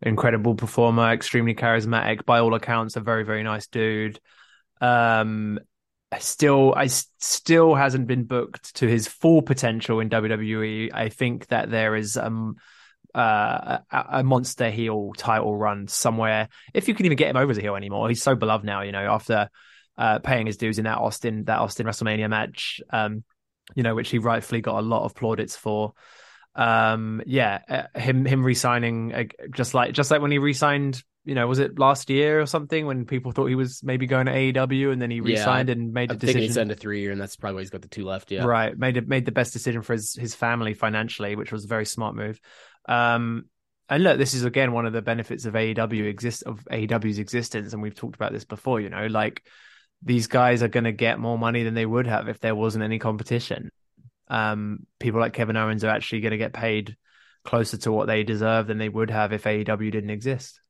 incredible 0.02 0.54
performer, 0.54 1.11
extremely 1.12 1.54
charismatic. 1.54 2.25
By 2.25 2.38
all 2.40 2.54
accounts, 2.54 2.95
a 2.97 3.00
very 3.00 3.25
very 3.25 3.42
nice 3.42 3.66
dude. 3.66 4.21
Um, 4.81 5.59
I 5.59 5.62
still, 6.19 6.75
I 6.76 6.87
still 6.87 7.75
hasn't 7.75 8.07
been 8.07 8.25
booked 8.25 8.76
to 8.76 8.87
his 8.87 9.09
full 9.09 9.42
potential 9.42 10.00
in 10.00 10.11
WWE. 10.11 10.90
I 10.92 11.09
think 11.09 11.47
that 11.49 11.71
there 11.71 11.95
is 11.97 12.16
um 12.16 12.57
uh, 13.14 13.78
a, 13.90 14.04
a 14.11 14.23
monster 14.23 14.71
heel 14.71 15.12
title 15.16 15.54
run 15.54 15.87
somewhere. 15.88 16.49
If 16.73 16.88
you 16.88 16.95
can 16.95 17.07
even 17.07 17.16
get 17.16 17.28
him 17.28 17.37
over 17.37 17.50
as 17.50 17.59
a 17.59 17.62
heel 17.62 17.76
anymore, 17.76 18.09
he's 18.09 18.23
so 18.23 18.35
beloved 18.35 18.64
now. 18.64 18.83
You 18.83 18.92
know, 18.92 19.11
after 19.11 19.50
uh, 19.99 20.19
paying 20.21 20.47
his 20.47 20.57
dues 20.57 20.78
in 20.78 20.85
that 20.85 20.99
Austin 20.99 21.45
that 21.45 21.59
Austin 21.59 21.87
WrestleMania 21.87 22.28
match. 22.28 22.81
Um, 22.90 23.25
you 23.75 23.83
know, 23.83 23.95
which 23.95 24.11
he 24.11 24.19
rightfully 24.19 24.61
got 24.61 24.78
a 24.78 24.83
lot 24.87 25.04
of 25.04 25.14
plaudits 25.14 25.57
for. 25.57 25.92
Um, 26.54 27.23
yeah, 27.26 27.61
uh, 27.69 27.99
him 27.99 28.25
him 28.26 28.45
resigning 28.45 29.14
uh, 29.14 29.25
just 29.54 29.75
like 29.75 29.92
just 29.92 30.11
like 30.11 30.21
when 30.21 30.31
he 30.31 30.38
resigned, 30.38 31.02
you 31.25 31.35
know, 31.35 31.47
was 31.47 31.59
it 31.61 31.79
last 31.79 32.11
year 32.11 32.41
or 32.41 32.47
something 32.47 32.85
when 32.87 33.05
people 33.05 33.33
thought 33.33 33.47
he 33.47 33.55
was 33.55 33.83
maybe 33.83 34.07
going 34.07 34.26
to 34.26 34.33
AEW 34.33 34.93
and 34.93 35.00
then 35.00 35.11
he 35.11 35.21
Yeah, 35.21 35.31
resigned 35.31 35.71
and 35.71 35.93
made 35.93 36.11
a 36.11 36.14
decision. 36.17 36.43
he's 36.43 36.55
signed 36.55 36.73
a 36.73 36.75
three-year, 36.75 37.12
and 37.12 37.21
that's 37.21 37.37
probably 37.37 37.57
why 37.57 37.61
he's 37.61 37.71
got 37.71 37.83
the 37.83 37.88
two 37.88 38.05
left. 38.05 38.31
Yeah, 38.31 38.45
Right, 38.45 38.76
made 38.76 38.97
it 38.97 39.07
made 39.07 39.25
the 39.25 39.33
best 39.33 39.52
decision 39.52 39.83
for 39.83 39.93
his 39.93 40.14
his 40.14 40.35
family 40.35 40.75
financially, 40.75 41.37
which 41.37 41.52
was 41.52 41.64
a 41.64 41.69
very 41.69 41.87
smart 41.87 42.17
move. 42.17 42.41
Um, 42.88 43.45
and 43.88 44.02
look, 44.02 44.19
this 44.19 44.35
is 44.35 44.45
again 44.45 44.73
one 44.73 44.87
of 44.87 44.93
the 44.93 45.02
benefits 45.02 45.45
of 45.45 45.55
AEW 45.55 46.09
exist 46.09 46.43
of 46.45 46.64
AEW's 46.71 47.19
existence, 47.19 47.73
and 47.73 47.83
we've 47.83 47.95
talked 47.95 48.17
about 48.17 48.33
this 48.33 48.45
before. 48.45 48.81
You 48.81 48.88
know, 48.88 49.07
like 49.07 49.43
these 50.02 50.26
guys 50.26 50.62
are 50.62 50.69
going 50.69 50.85
to 50.85 50.93
get 50.93 51.21
more 51.21 51.38
money 51.38 51.62
than 51.62 51.75
they 51.75 51.87
would 51.87 52.07
have 52.09 52.29
if 52.29 52.41
there 52.41 52.57
wasn't 52.57 52.85
any 52.85 52.99
competition. 52.99 53.71
Um, 54.29 54.87
people 54.99 55.21
like 55.21 55.35
Kevin 55.35 55.57
Owens 55.57 55.85
are 55.85 55.91
actually 55.91 56.23
going 56.23 56.33
to 56.33 56.38
get 56.38 56.52
paid 56.52 56.97
closer 57.45 57.76
to 57.76 57.93
what 57.93 58.07
they 58.07 58.25
deserve 58.25 58.67
than 58.67 58.79
they 58.79 58.88
would 58.88 59.11
have 59.11 59.33
if 59.33 59.45
AEW 59.45 59.93
didn't 59.93 60.11
exist. 60.11 60.61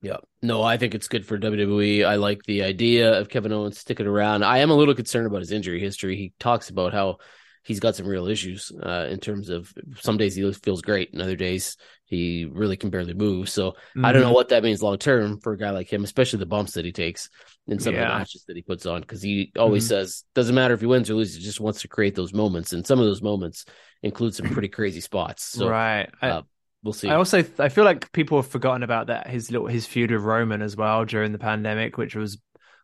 Yeah. 0.00 0.18
No, 0.42 0.62
I 0.62 0.76
think 0.76 0.94
it's 0.94 1.08
good 1.08 1.26
for 1.26 1.38
WWE. 1.38 2.06
I 2.06 2.16
like 2.16 2.42
the 2.44 2.62
idea 2.62 3.18
of 3.18 3.28
Kevin 3.28 3.52
Owens 3.52 3.78
sticking 3.78 4.06
around. 4.06 4.44
I 4.44 4.58
am 4.58 4.70
a 4.70 4.74
little 4.74 4.94
concerned 4.94 5.26
about 5.26 5.40
his 5.40 5.50
injury 5.50 5.80
history. 5.80 6.16
He 6.16 6.32
talks 6.38 6.70
about 6.70 6.92
how 6.92 7.18
he's 7.64 7.80
got 7.80 7.96
some 7.96 8.06
real 8.06 8.28
issues 8.28 8.72
uh, 8.82 9.08
in 9.10 9.18
terms 9.20 9.50
of 9.50 9.72
some 9.96 10.16
days 10.16 10.34
he 10.34 10.52
feels 10.52 10.82
great 10.82 11.12
and 11.12 11.20
other 11.20 11.36
days 11.36 11.76
he 12.06 12.46
really 12.50 12.76
can 12.76 12.90
barely 12.90 13.12
move. 13.12 13.50
So 13.50 13.72
mm-hmm. 13.72 14.04
I 14.04 14.12
don't 14.12 14.22
know 14.22 14.28
mm-hmm. 14.28 14.34
what 14.34 14.48
that 14.48 14.62
means 14.62 14.82
long 14.82 14.98
term 14.98 15.40
for 15.40 15.52
a 15.52 15.58
guy 15.58 15.70
like 15.70 15.92
him, 15.92 16.04
especially 16.04 16.38
the 16.38 16.46
bumps 16.46 16.72
that 16.72 16.84
he 16.84 16.92
takes 16.92 17.28
in 17.66 17.78
some 17.78 17.94
yeah. 17.94 18.02
of 18.02 18.08
the 18.08 18.18
matches 18.18 18.44
that 18.46 18.56
he 18.56 18.62
puts 18.62 18.86
on. 18.86 19.02
Because 19.02 19.20
he 19.20 19.52
always 19.58 19.84
mm-hmm. 19.84 20.00
says 20.00 20.24
doesn't 20.34 20.54
matter 20.54 20.74
if 20.74 20.80
he 20.80 20.86
wins 20.86 21.10
or 21.10 21.14
loses, 21.14 21.36
he 21.36 21.42
just 21.42 21.60
wants 21.60 21.82
to 21.82 21.88
create 21.88 22.14
those 22.14 22.32
moments, 22.32 22.72
and 22.72 22.86
some 22.86 22.98
of 22.98 23.04
those 23.04 23.22
moments 23.22 23.66
include 24.02 24.34
some 24.34 24.48
pretty 24.48 24.68
crazy 24.68 25.00
spots. 25.00 25.44
So, 25.44 25.68
right. 25.68 26.08
I, 26.22 26.28
uh, 26.28 26.42
we'll 26.82 26.92
see. 26.92 27.08
I 27.08 27.16
also 27.16 27.44
I 27.58 27.68
feel 27.68 27.84
like 27.84 28.12
people 28.12 28.40
have 28.40 28.50
forgotten 28.50 28.82
about 28.82 29.08
that 29.08 29.28
his 29.28 29.50
little 29.50 29.66
his 29.66 29.86
feud 29.86 30.10
with 30.10 30.22
Roman 30.22 30.62
as 30.62 30.76
well 30.76 31.04
during 31.04 31.32
the 31.32 31.38
pandemic, 31.38 31.96
which 31.96 32.14
was 32.14 32.38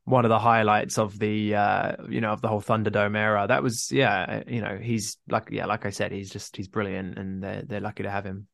one 0.04 0.26
of 0.26 0.28
the 0.28 0.38
highlights 0.38 0.98
of 0.98 1.18
the 1.18 1.54
uh 1.54 1.92
you 2.08 2.20
know 2.20 2.32
of 2.32 2.42
the 2.42 2.48
whole 2.48 2.60
Thunderdome 2.60 3.16
era. 3.16 3.46
That 3.48 3.62
was 3.62 3.90
yeah, 3.90 4.42
you 4.46 4.60
know, 4.60 4.78
he's 4.80 5.16
like 5.28 5.48
yeah, 5.50 5.66
like 5.66 5.86
I 5.86 5.90
said, 5.90 6.12
he's 6.12 6.30
just 6.30 6.56
he's 6.56 6.68
brilliant 6.68 7.18
and 7.18 7.42
they're 7.42 7.62
they're 7.62 7.80
lucky 7.80 8.02
to 8.02 8.10
have 8.10 8.24
him. 8.24 8.46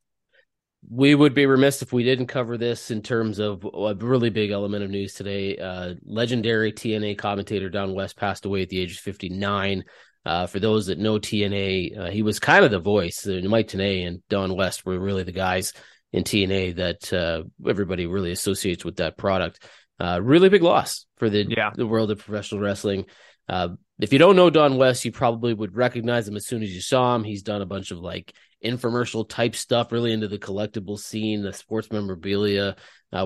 We 0.88 1.14
would 1.14 1.34
be 1.34 1.44
remiss 1.44 1.82
if 1.82 1.92
we 1.92 2.04
didn't 2.04 2.28
cover 2.28 2.56
this 2.56 2.90
in 2.90 3.02
terms 3.02 3.38
of 3.38 3.64
a 3.64 3.94
really 3.96 4.30
big 4.30 4.50
element 4.50 4.82
of 4.84 4.90
news 4.90 5.14
today. 5.14 5.58
Uh 5.58 5.94
legendary 6.04 6.72
TNA 6.72 7.18
commentator 7.18 7.68
Don 7.68 7.94
West 7.94 8.16
passed 8.16 8.44
away 8.44 8.62
at 8.62 8.68
the 8.68 8.80
age 8.80 8.92
of 8.92 8.98
59. 8.98 9.84
Uh, 10.24 10.46
for 10.46 10.60
those 10.60 10.86
that 10.86 10.98
know 10.98 11.18
TNA, 11.18 11.98
uh, 11.98 12.10
he 12.10 12.22
was 12.22 12.38
kind 12.38 12.64
of 12.64 12.70
the 12.70 12.78
voice. 12.78 13.26
Uh, 13.26 13.40
Mike 13.44 13.68
Tenay 13.68 14.06
and 14.06 14.22
Don 14.28 14.54
West 14.54 14.84
were 14.84 14.98
really 14.98 15.22
the 15.22 15.32
guys 15.32 15.72
in 16.12 16.24
TNA 16.24 16.76
that 16.76 17.12
uh, 17.12 17.42
everybody 17.66 18.06
really 18.06 18.32
associates 18.32 18.84
with 18.84 18.96
that 18.96 19.16
product. 19.16 19.64
Uh, 19.98 20.20
really 20.22 20.48
big 20.48 20.62
loss 20.62 21.06
for 21.16 21.30
the 21.30 21.46
yeah. 21.48 21.70
the 21.74 21.86
world 21.86 22.10
of 22.10 22.18
professional 22.18 22.60
wrestling. 22.60 23.06
Uh, 23.48 23.68
if 23.98 24.12
you 24.12 24.18
don't 24.18 24.36
know 24.36 24.50
Don 24.50 24.76
West, 24.76 25.04
you 25.04 25.12
probably 25.12 25.54
would 25.54 25.74
recognize 25.74 26.28
him 26.28 26.36
as 26.36 26.46
soon 26.46 26.62
as 26.62 26.72
you 26.72 26.80
saw 26.80 27.14
him. 27.14 27.24
He's 27.24 27.42
done 27.42 27.62
a 27.62 27.66
bunch 27.66 27.90
of 27.90 27.98
like 27.98 28.34
infomercial 28.64 29.28
type 29.28 29.56
stuff, 29.56 29.90
really 29.90 30.12
into 30.12 30.28
the 30.28 30.38
collectible 30.38 30.98
scene, 30.98 31.42
the 31.42 31.52
sports 31.52 31.90
memorabilia, 31.90 32.76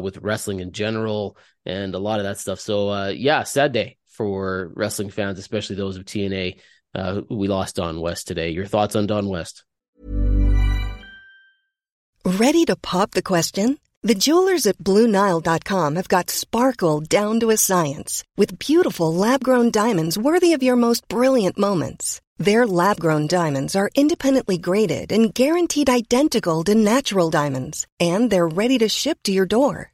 with 0.01 0.19
wrestling 0.19 0.61
in 0.61 0.73
general, 0.73 1.37
and 1.67 1.95
a 1.95 1.99
lot 1.99 2.21
of 2.21 2.25
that 2.25 2.39
stuff. 2.39 2.61
So, 2.61 3.09
yeah, 3.09 3.43
sad 3.43 3.73
day 3.73 3.99
for 4.07 4.73
wrestling 4.75 5.11
fans, 5.11 5.39
especially 5.39 5.77
those 5.77 5.97
of 5.97 6.05
TNA 6.05 6.61
uh, 6.95 7.23
we 7.29 7.49
lost 7.49 7.77
Don 7.77 8.01
West 8.01 8.29
today. 8.29 8.51
Your 8.51 8.67
thoughts 8.67 8.97
on 8.97 9.07
Don 9.07 9.29
West? 9.29 9.65
Ready 12.25 12.65
to 12.65 12.77
pop 12.77 13.11
the 13.11 13.23
question? 13.23 13.79
The 14.03 14.15
jewelers 14.15 14.67
at 14.67 14.77
BlueNile.com 14.79 15.97
have 15.97 16.09
got 16.09 16.31
sparkle 16.31 17.01
down 17.01 17.41
to 17.41 17.49
a 17.51 17.57
science 17.57 18.23
with 18.37 18.59
beautiful 18.59 19.15
lab 19.15 19.43
grown 19.43 19.71
diamonds 19.71 20.19
worthy 20.19 20.53
of 20.53 20.63
your 20.63 20.77
most 20.77 21.09
brilliant 21.09 21.59
moments. 21.59 22.21
Their 22.37 22.67
lab 22.67 23.01
grown 23.01 23.27
diamonds 23.29 23.75
are 23.75 23.89
independently 23.95 24.59
graded 24.59 25.11
and 25.11 25.33
guaranteed 25.33 25.89
identical 25.89 26.65
to 26.65 26.75
natural 26.75 27.31
diamonds, 27.31 27.87
and 27.99 28.31
they're 28.31 28.49
ready 28.63 28.77
to 28.79 28.89
ship 28.91 29.19
to 29.25 29.33
your 29.33 29.47
door. 29.47 29.94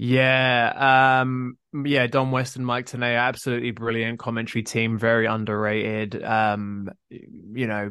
Yeah, 0.00 1.20
um, 1.22 1.58
yeah, 1.84 2.06
Don 2.06 2.30
West 2.30 2.54
and 2.54 2.64
Mike 2.64 2.86
Tenay, 2.86 3.18
absolutely 3.18 3.72
brilliant 3.72 4.20
commentary 4.20 4.62
team, 4.62 4.96
very 4.96 5.26
underrated. 5.26 6.22
Um, 6.22 6.88
you 7.10 7.66
know, 7.66 7.90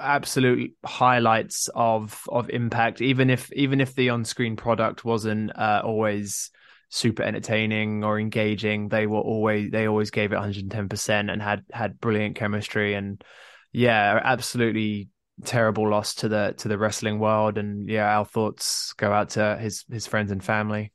absolute 0.00 0.74
highlights 0.84 1.68
of 1.74 2.22
of 2.28 2.48
impact. 2.48 3.02
Even 3.02 3.28
if 3.28 3.52
even 3.52 3.82
if 3.82 3.94
the 3.94 4.10
on 4.10 4.24
screen 4.24 4.56
product 4.56 5.04
wasn't 5.04 5.56
uh, 5.56 5.82
always 5.84 6.50
super 6.88 7.22
entertaining 7.22 8.02
or 8.02 8.18
engaging, 8.18 8.88
they 8.88 9.06
were 9.06 9.20
always 9.20 9.70
they 9.70 9.86
always 9.86 10.10
gave 10.10 10.32
it 10.32 10.36
110 10.36 10.88
percent 10.88 11.28
and 11.28 11.42
had 11.42 11.64
had 11.70 12.00
brilliant 12.00 12.36
chemistry. 12.36 12.94
And 12.94 13.22
yeah, 13.72 14.20
absolutely 14.24 15.10
terrible 15.44 15.90
loss 15.90 16.14
to 16.16 16.28
the 16.28 16.54
to 16.58 16.68
the 16.68 16.78
wrestling 16.78 17.18
world. 17.18 17.58
And 17.58 17.90
yeah, 17.90 18.16
our 18.18 18.24
thoughts 18.24 18.94
go 18.94 19.12
out 19.12 19.30
to 19.30 19.58
his 19.60 19.84
his 19.90 20.06
friends 20.06 20.30
and 20.30 20.42
family. 20.42 20.92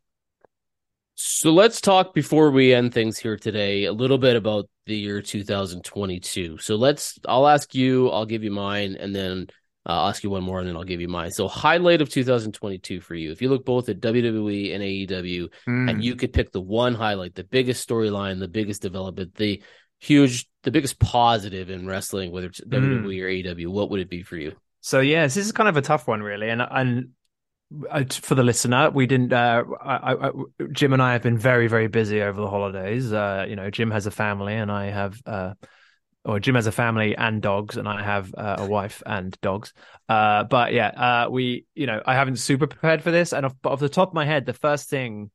So 1.21 1.51
let's 1.51 1.81
talk 1.81 2.13
before 2.13 2.49
we 2.49 2.73
end 2.73 2.93
things 2.93 3.17
here 3.17 3.35
today 3.35 3.83
a 3.83 3.91
little 3.91 4.17
bit 4.17 4.37
about 4.37 4.69
the 4.85 4.95
year 4.95 5.21
2022. 5.21 6.59
So 6.59 6.77
let's, 6.77 7.19
I'll 7.27 7.45
ask 7.45 7.75
you, 7.75 8.09
I'll 8.09 8.25
give 8.25 8.41
you 8.41 8.51
mine, 8.51 8.95
and 8.97 9.13
then 9.13 9.47
uh, 9.85 9.99
I'll 9.99 10.07
ask 10.07 10.23
you 10.23 10.29
one 10.29 10.43
more, 10.43 10.59
and 10.59 10.69
then 10.69 10.77
I'll 10.77 10.85
give 10.85 11.01
you 11.01 11.09
mine. 11.09 11.31
So 11.31 11.49
highlight 11.49 12.01
of 12.01 12.07
2022 12.07 13.01
for 13.01 13.15
you. 13.15 13.33
If 13.33 13.41
you 13.41 13.49
look 13.49 13.65
both 13.65 13.89
at 13.89 13.99
WWE 13.99 14.73
and 14.73 14.81
AEW, 14.81 15.49
mm. 15.67 15.89
and 15.89 16.01
you 16.01 16.15
could 16.15 16.31
pick 16.31 16.53
the 16.53 16.61
one 16.61 16.95
highlight, 16.95 17.35
the 17.35 17.43
biggest 17.43 17.85
storyline, 17.85 18.39
the 18.39 18.47
biggest 18.47 18.81
development, 18.81 19.35
the 19.35 19.61
huge, 19.99 20.47
the 20.63 20.71
biggest 20.71 21.01
positive 21.01 21.69
in 21.69 21.85
wrestling, 21.85 22.31
whether 22.31 22.47
it's 22.47 22.61
mm. 22.61 22.71
WWE 22.71 23.21
or 23.21 23.55
AEW, 23.55 23.67
what 23.67 23.89
would 23.89 23.99
it 23.99 24.09
be 24.09 24.23
for 24.23 24.37
you? 24.37 24.55
So 24.79 25.01
yes, 25.01 25.35
this 25.35 25.45
is 25.45 25.51
kind 25.51 25.67
of 25.67 25.75
a 25.75 25.81
tough 25.81 26.07
one, 26.07 26.23
really, 26.23 26.47
and 26.49 26.61
and 26.61 26.99
uh, 26.99 27.01
for 28.11 28.35
the 28.35 28.43
listener, 28.43 28.89
we 28.89 29.05
didn't. 29.05 29.31
Uh, 29.31 29.63
I, 29.81 30.13
I, 30.13 30.31
Jim 30.71 30.93
and 30.93 31.01
I 31.01 31.13
have 31.13 31.21
been 31.21 31.37
very, 31.37 31.67
very 31.67 31.87
busy 31.87 32.21
over 32.21 32.41
the 32.41 32.49
holidays. 32.49 33.13
Uh, 33.13 33.45
you 33.47 33.55
know, 33.55 33.69
Jim 33.69 33.91
has 33.91 34.07
a 34.07 34.11
family, 34.11 34.55
and 34.55 34.71
I 34.71 34.89
have, 34.89 35.21
uh, 35.25 35.53
or 36.25 36.39
Jim 36.39 36.55
has 36.55 36.65
a 36.65 36.71
family 36.71 37.15
and 37.15 37.41
dogs, 37.41 37.77
and 37.77 37.87
I 37.87 38.01
have 38.01 38.33
uh, 38.35 38.55
a 38.59 38.65
wife 38.65 39.03
and 39.05 39.39
dogs. 39.41 39.73
Uh, 40.07 40.45
but 40.45 40.73
yeah, 40.73 41.27
we, 41.27 41.65
you 41.75 41.85
know, 41.85 42.01
I 42.03 42.15
haven't 42.15 42.37
super 42.37 42.65
prepared 42.65 43.03
for 43.03 43.11
this, 43.11 43.33
and 43.33 43.45
off, 43.45 43.55
off 43.63 43.79
the 43.79 43.89
top 43.89 44.09
of 44.09 44.13
my 44.15 44.25
head, 44.25 44.47
the 44.47 44.53
first 44.53 44.89
thing, 44.89 45.29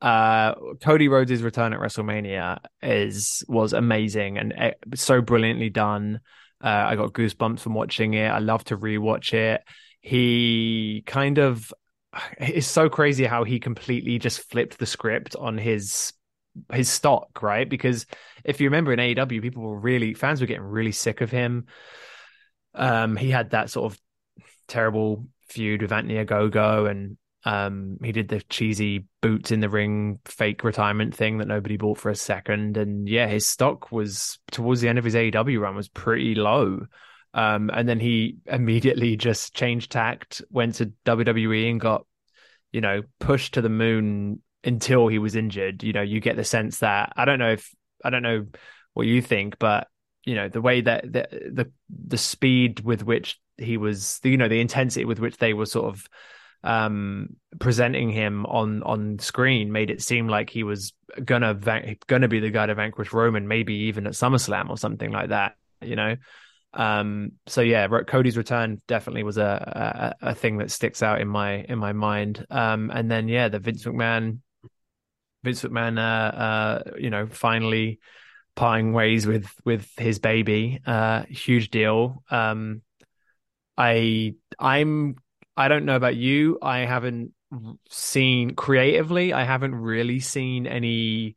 Cody 0.00 1.08
Rhodes' 1.08 1.42
return 1.42 1.74
at 1.74 1.80
WrestleMania 1.80 2.60
is 2.82 3.44
was 3.46 3.74
amazing 3.74 4.38
and 4.38 4.74
so 4.94 5.20
brilliantly 5.20 5.68
done. 5.68 6.20
I 6.62 6.96
got 6.96 7.12
goosebumps 7.12 7.60
from 7.60 7.74
watching 7.74 8.14
it. 8.14 8.28
I 8.28 8.38
love 8.38 8.64
to 8.64 8.78
rewatch 8.78 9.34
it 9.34 9.62
he 10.00 11.02
kind 11.06 11.38
of 11.38 11.72
it's 12.38 12.66
so 12.66 12.88
crazy 12.88 13.24
how 13.24 13.44
he 13.44 13.60
completely 13.60 14.18
just 14.18 14.40
flipped 14.50 14.78
the 14.78 14.86
script 14.86 15.36
on 15.36 15.58
his 15.58 16.12
his 16.72 16.88
stock, 16.88 17.42
right? 17.42 17.68
Because 17.68 18.06
if 18.44 18.60
you 18.60 18.66
remember 18.66 18.92
in 18.92 18.98
AEW, 18.98 19.42
people 19.42 19.62
were 19.62 19.78
really 19.78 20.14
fans 20.14 20.40
were 20.40 20.46
getting 20.46 20.62
really 20.62 20.92
sick 20.92 21.20
of 21.20 21.30
him. 21.30 21.66
Um, 22.74 23.16
he 23.16 23.30
had 23.30 23.50
that 23.50 23.70
sort 23.70 23.92
of 23.92 24.00
terrible 24.66 25.26
feud 25.48 25.82
with 25.82 25.92
Anthony 25.92 26.24
Ogogo, 26.24 26.90
and 26.90 27.16
um, 27.44 27.98
he 28.02 28.12
did 28.12 28.28
the 28.28 28.40
cheesy 28.48 29.06
boots 29.20 29.50
in 29.50 29.60
the 29.60 29.68
ring 29.68 30.18
fake 30.24 30.64
retirement 30.64 31.14
thing 31.14 31.38
that 31.38 31.48
nobody 31.48 31.76
bought 31.76 31.98
for 31.98 32.10
a 32.10 32.16
second. 32.16 32.76
And 32.76 33.08
yeah, 33.08 33.26
his 33.26 33.46
stock 33.46 33.92
was 33.92 34.38
towards 34.50 34.80
the 34.80 34.88
end 34.88 34.98
of 34.98 35.04
his 35.04 35.14
AEW 35.14 35.60
run 35.60 35.76
was 35.76 35.88
pretty 35.88 36.34
low. 36.34 36.86
Um, 37.34 37.70
and 37.72 37.88
then 37.88 38.00
he 38.00 38.36
immediately 38.46 39.16
just 39.16 39.54
changed 39.54 39.92
tact, 39.92 40.42
went 40.50 40.76
to 40.76 40.92
WWE 41.04 41.70
and 41.70 41.80
got, 41.80 42.06
you 42.72 42.80
know, 42.80 43.02
pushed 43.20 43.54
to 43.54 43.62
the 43.62 43.68
moon 43.68 44.42
until 44.64 45.08
he 45.08 45.18
was 45.18 45.36
injured. 45.36 45.82
You 45.82 45.92
know, 45.92 46.02
you 46.02 46.20
get 46.20 46.36
the 46.36 46.44
sense 46.44 46.78
that 46.78 47.12
I 47.16 47.24
don't 47.24 47.38
know 47.38 47.52
if 47.52 47.70
I 48.04 48.10
don't 48.10 48.22
know 48.22 48.46
what 48.94 49.06
you 49.06 49.22
think, 49.22 49.58
but 49.58 49.88
you 50.24 50.34
know, 50.34 50.48
the 50.48 50.60
way 50.60 50.80
that 50.80 51.04
the 51.04 51.28
the, 51.52 51.70
the 52.06 52.18
speed 52.18 52.80
with 52.80 53.02
which 53.04 53.38
he 53.56 53.76
was, 53.76 54.20
you 54.24 54.36
know, 54.36 54.48
the 54.48 54.60
intensity 54.60 55.04
with 55.04 55.20
which 55.20 55.36
they 55.36 55.54
were 55.54 55.66
sort 55.66 55.86
of 55.86 56.06
um 56.64 57.36
presenting 57.60 58.10
him 58.10 58.44
on 58.46 58.82
on 58.82 59.18
screen 59.20 59.70
made 59.70 59.90
it 59.90 60.02
seem 60.02 60.26
like 60.26 60.50
he 60.50 60.64
was 60.64 60.92
gonna 61.24 61.54
gonna 62.08 62.26
be 62.26 62.40
the 62.40 62.50
guy 62.50 62.66
to 62.66 62.74
vanquish 62.74 63.12
Roman 63.12 63.46
maybe 63.46 63.74
even 63.74 64.08
at 64.08 64.14
SummerSlam 64.14 64.68
or 64.68 64.76
something 64.76 65.12
like 65.12 65.28
that 65.28 65.54
you 65.80 65.94
know 65.94 66.16
Um, 66.74 67.32
so 67.46 67.60
yeah, 67.60 67.88
Cody's 68.06 68.36
return 68.36 68.80
definitely 68.86 69.22
was 69.22 69.38
a, 69.38 70.14
a, 70.22 70.30
a 70.30 70.34
thing 70.34 70.58
that 70.58 70.70
sticks 70.70 71.02
out 71.02 71.20
in 71.20 71.28
my 71.28 71.62
in 71.62 71.78
my 71.78 71.92
mind. 71.92 72.44
Um, 72.50 72.90
and 72.92 73.10
then 73.10 73.28
yeah, 73.28 73.48
the 73.48 73.58
Vince 73.58 73.84
McMahon, 73.84 74.38
Vince 75.42 75.62
McMahon, 75.62 75.98
uh, 75.98 76.36
uh, 76.36 76.82
you 76.98 77.10
know, 77.10 77.26
finally 77.26 78.00
parting 78.54 78.92
ways 78.92 79.26
with 79.26 79.48
with 79.64 79.88
his 79.96 80.18
baby, 80.18 80.80
uh, 80.86 81.22
huge 81.28 81.70
deal. 81.70 82.22
Um, 82.30 82.82
I 83.76 84.34
I'm 84.58 85.16
I 85.56 85.68
don't 85.68 85.84
know 85.84 85.96
about 85.96 86.16
you. 86.16 86.58
I 86.60 86.80
haven't 86.80 87.32
seen 87.88 88.54
creatively. 88.54 89.32
I 89.32 89.44
haven't 89.44 89.74
really 89.74 90.20
seen 90.20 90.66
any 90.66 91.36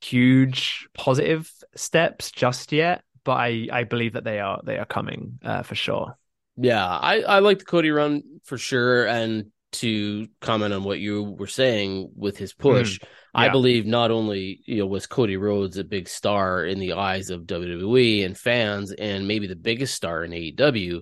huge 0.00 0.88
positive 0.94 1.50
steps 1.76 2.30
just 2.30 2.72
yet, 2.72 3.02
but 3.24 3.32
I 3.32 3.68
I 3.72 3.84
believe 3.84 4.14
that 4.14 4.24
they 4.24 4.40
are 4.40 4.60
they 4.64 4.78
are 4.78 4.84
coming 4.84 5.38
uh, 5.44 5.62
for 5.62 5.74
sure. 5.74 6.16
Yeah, 6.56 6.86
I 6.86 7.22
I 7.22 7.38
like 7.38 7.60
the 7.60 7.64
Cody 7.64 7.90
run 7.90 8.22
for 8.44 8.58
sure, 8.58 9.06
and 9.06 9.46
to 9.72 10.28
comment 10.40 10.74
on 10.74 10.84
what 10.84 11.00
you 11.00 11.22
were 11.22 11.46
saying 11.46 12.10
with 12.14 12.36
his 12.36 12.52
push, 12.52 12.98
mm, 12.98 13.02
yeah. 13.02 13.08
I 13.34 13.48
believe 13.48 13.86
not 13.86 14.10
only 14.10 14.60
you 14.66 14.78
know 14.78 14.86
was 14.86 15.06
Cody 15.06 15.36
Rhodes 15.36 15.78
a 15.78 15.84
big 15.84 16.08
star 16.08 16.64
in 16.64 16.78
the 16.78 16.92
eyes 16.94 17.30
of 17.30 17.42
WWE 17.42 18.24
and 18.24 18.36
fans, 18.36 18.92
and 18.92 19.26
maybe 19.26 19.46
the 19.46 19.56
biggest 19.56 19.94
star 19.94 20.24
in 20.24 20.32
AEW, 20.32 21.00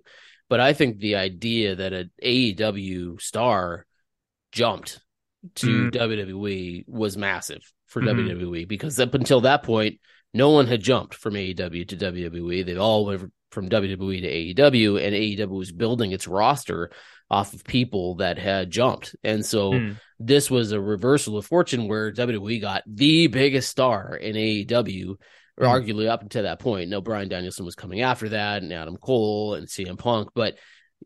but 0.49 0.61
I 0.61 0.73
think 0.73 0.99
the 0.99 1.17
idea 1.17 1.77
that 1.77 1.93
an 1.93 2.11
AEW 2.23 3.21
star 3.21 3.87
jumped 4.53 5.01
to 5.57 5.91
mm. 5.91 5.95
WWE 5.95 6.85
was 6.87 7.17
massive 7.17 7.63
for 7.87 8.03
mm-hmm. 8.03 8.29
WWE 8.29 8.69
because 8.69 9.01
up 9.01 9.15
until 9.15 9.43
that 9.43 9.63
point, 9.63 10.01
no 10.33 10.51
one 10.51 10.67
had 10.67 10.83
jumped 10.83 11.15
from 11.15 11.35
AEW 11.35 11.89
to 11.89 11.97
WWE. 11.97 12.65
They 12.65 12.77
all 12.77 13.07
went 13.07 13.33
from 13.51 13.69
WWE 13.69 14.55
to 14.55 14.63
AEW, 14.71 15.05
and 15.05 15.15
AEW 15.15 15.49
was 15.49 15.73
building 15.73 16.13
its 16.13 16.29
roster 16.29 16.91
off 17.31 17.53
of 17.53 17.65
people 17.65 18.17
that 18.17 18.39
had 18.39 18.71
jumped. 18.71 19.15
And 19.23 19.45
so 19.45 19.73
mm. 19.73 19.97
this 20.19 20.51
was 20.51 20.73
a 20.73 20.81
reversal 20.81 21.37
of 21.37 21.47
fortune 21.47 21.89
where 21.89 22.13
WWE 22.13 22.61
got 22.61 22.83
the 22.87 23.29
biggest 23.29 23.71
star 23.71 24.15
in 24.15 24.37
AEW, 24.37 25.17
or 25.57 25.67
mm. 25.67 25.69
arguably 25.69 26.09
up 26.09 26.23
until 26.23 26.45
that 26.45 26.61
point. 26.61 26.91
No, 26.91 27.01
Bryan 27.01 27.29
Danielson 27.29 27.65
was 27.65 27.75
coming 27.75 28.01
after 28.03 28.31
that, 28.31 28.63
and 28.63 28.73
Adam 28.73 28.97
Cole 28.97 29.55
and 29.55 29.69
CM 29.69 29.99
Punk, 29.99 30.31
but 30.35 30.57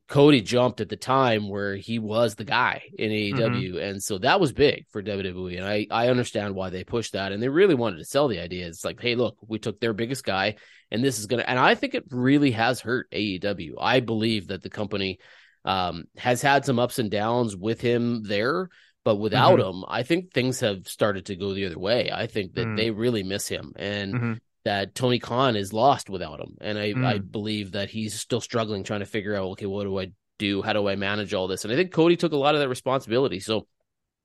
Cody 0.09 0.43
jumped 0.43 0.81
at 0.81 0.89
the 0.89 0.97
time 0.97 1.49
where 1.49 1.77
he 1.77 1.99
was 1.99 2.35
the 2.35 2.45
guy 2.45 2.83
in 2.99 3.11
AEW. 3.11 3.35
Mm-hmm. 3.35 3.79
And 3.79 4.03
so 4.03 4.19
that 4.19 4.39
was 4.39 4.53
big 4.53 4.87
for 4.91 5.03
WWE. 5.03 5.57
And 5.57 5.67
I, 5.67 5.87
I 5.91 6.09
understand 6.09 6.55
why 6.55 6.71
they 6.71 6.85
pushed 6.85 7.15
that. 7.15 7.33
And 7.33 7.43
they 7.43 7.49
really 7.49 7.75
wanted 7.75 7.99
to 7.99 8.05
sell 8.05 8.29
the 8.29 8.41
idea. 8.41 8.67
It's 8.67 8.85
like, 8.85 9.01
hey, 9.01 9.15
look, 9.15 9.37
we 9.47 9.59
took 9.59 9.81
their 9.81 9.93
biggest 9.93 10.25
guy 10.25 10.57
and 10.91 11.03
this 11.03 11.19
is 11.19 11.27
going 11.27 11.41
to, 11.41 11.49
and 11.49 11.59
I 11.59 11.75
think 11.75 11.95
it 11.95 12.05
really 12.11 12.51
has 12.51 12.81
hurt 12.81 13.11
AEW. 13.13 13.75
I 13.81 14.01
believe 14.01 14.49
that 14.49 14.63
the 14.63 14.71
company 14.71 15.21
um, 15.65 16.05
has 16.17 16.43
had 16.43 16.65
some 16.67 16.79
ups 16.79 16.99
and 16.99 17.11
downs 17.11 17.57
with 17.57 17.81
him 17.81 18.23
there. 18.25 18.69
But 19.05 19.17
without 19.17 19.59
mm-hmm. 19.59 19.81
him, 19.81 19.85
I 19.87 20.03
think 20.03 20.33
things 20.33 20.61
have 20.61 20.89
started 20.89 21.27
to 21.27 21.37
go 21.37 21.53
the 21.53 21.67
other 21.67 21.79
way. 21.79 22.11
I 22.11 22.27
think 22.27 22.55
that 22.55 22.67
mm. 22.67 22.77
they 22.79 22.91
really 22.91 23.23
miss 23.23 23.47
him. 23.47 23.75
And 23.77 24.15
mm-hmm 24.15 24.33
that 24.65 24.95
Tony 24.95 25.19
Khan 25.19 25.57
is 25.57 25.73
lost 25.73 26.09
without 26.09 26.41
him. 26.41 26.57
And 26.61 26.79
I, 26.79 26.93
mm. 26.93 27.05
I 27.05 27.19
believe 27.19 27.73
that 27.73 27.91
he's 27.91 28.19
still 28.19 28.41
struggling 28.41 28.83
trying 28.83 29.01
to 29.01 29.07
figure 29.07 29.35
out, 29.35 29.45
okay, 29.53 29.67
what 29.67 29.85
do 29.85 29.99
I 29.99 30.13
do? 30.39 30.63
How 30.63 30.73
do 30.73 30.89
I 30.89 30.97
manage 30.97 31.35
all 31.35 31.49
this? 31.49 31.65
And 31.65 31.73
I 31.73 31.77
think 31.77 31.93
Cody 31.93 32.17
took 32.17 32.33
a 32.33 32.37
lot 32.37 32.55
of 32.55 32.61
that 32.61 32.69
responsibility. 32.69 33.41
So 33.41 33.67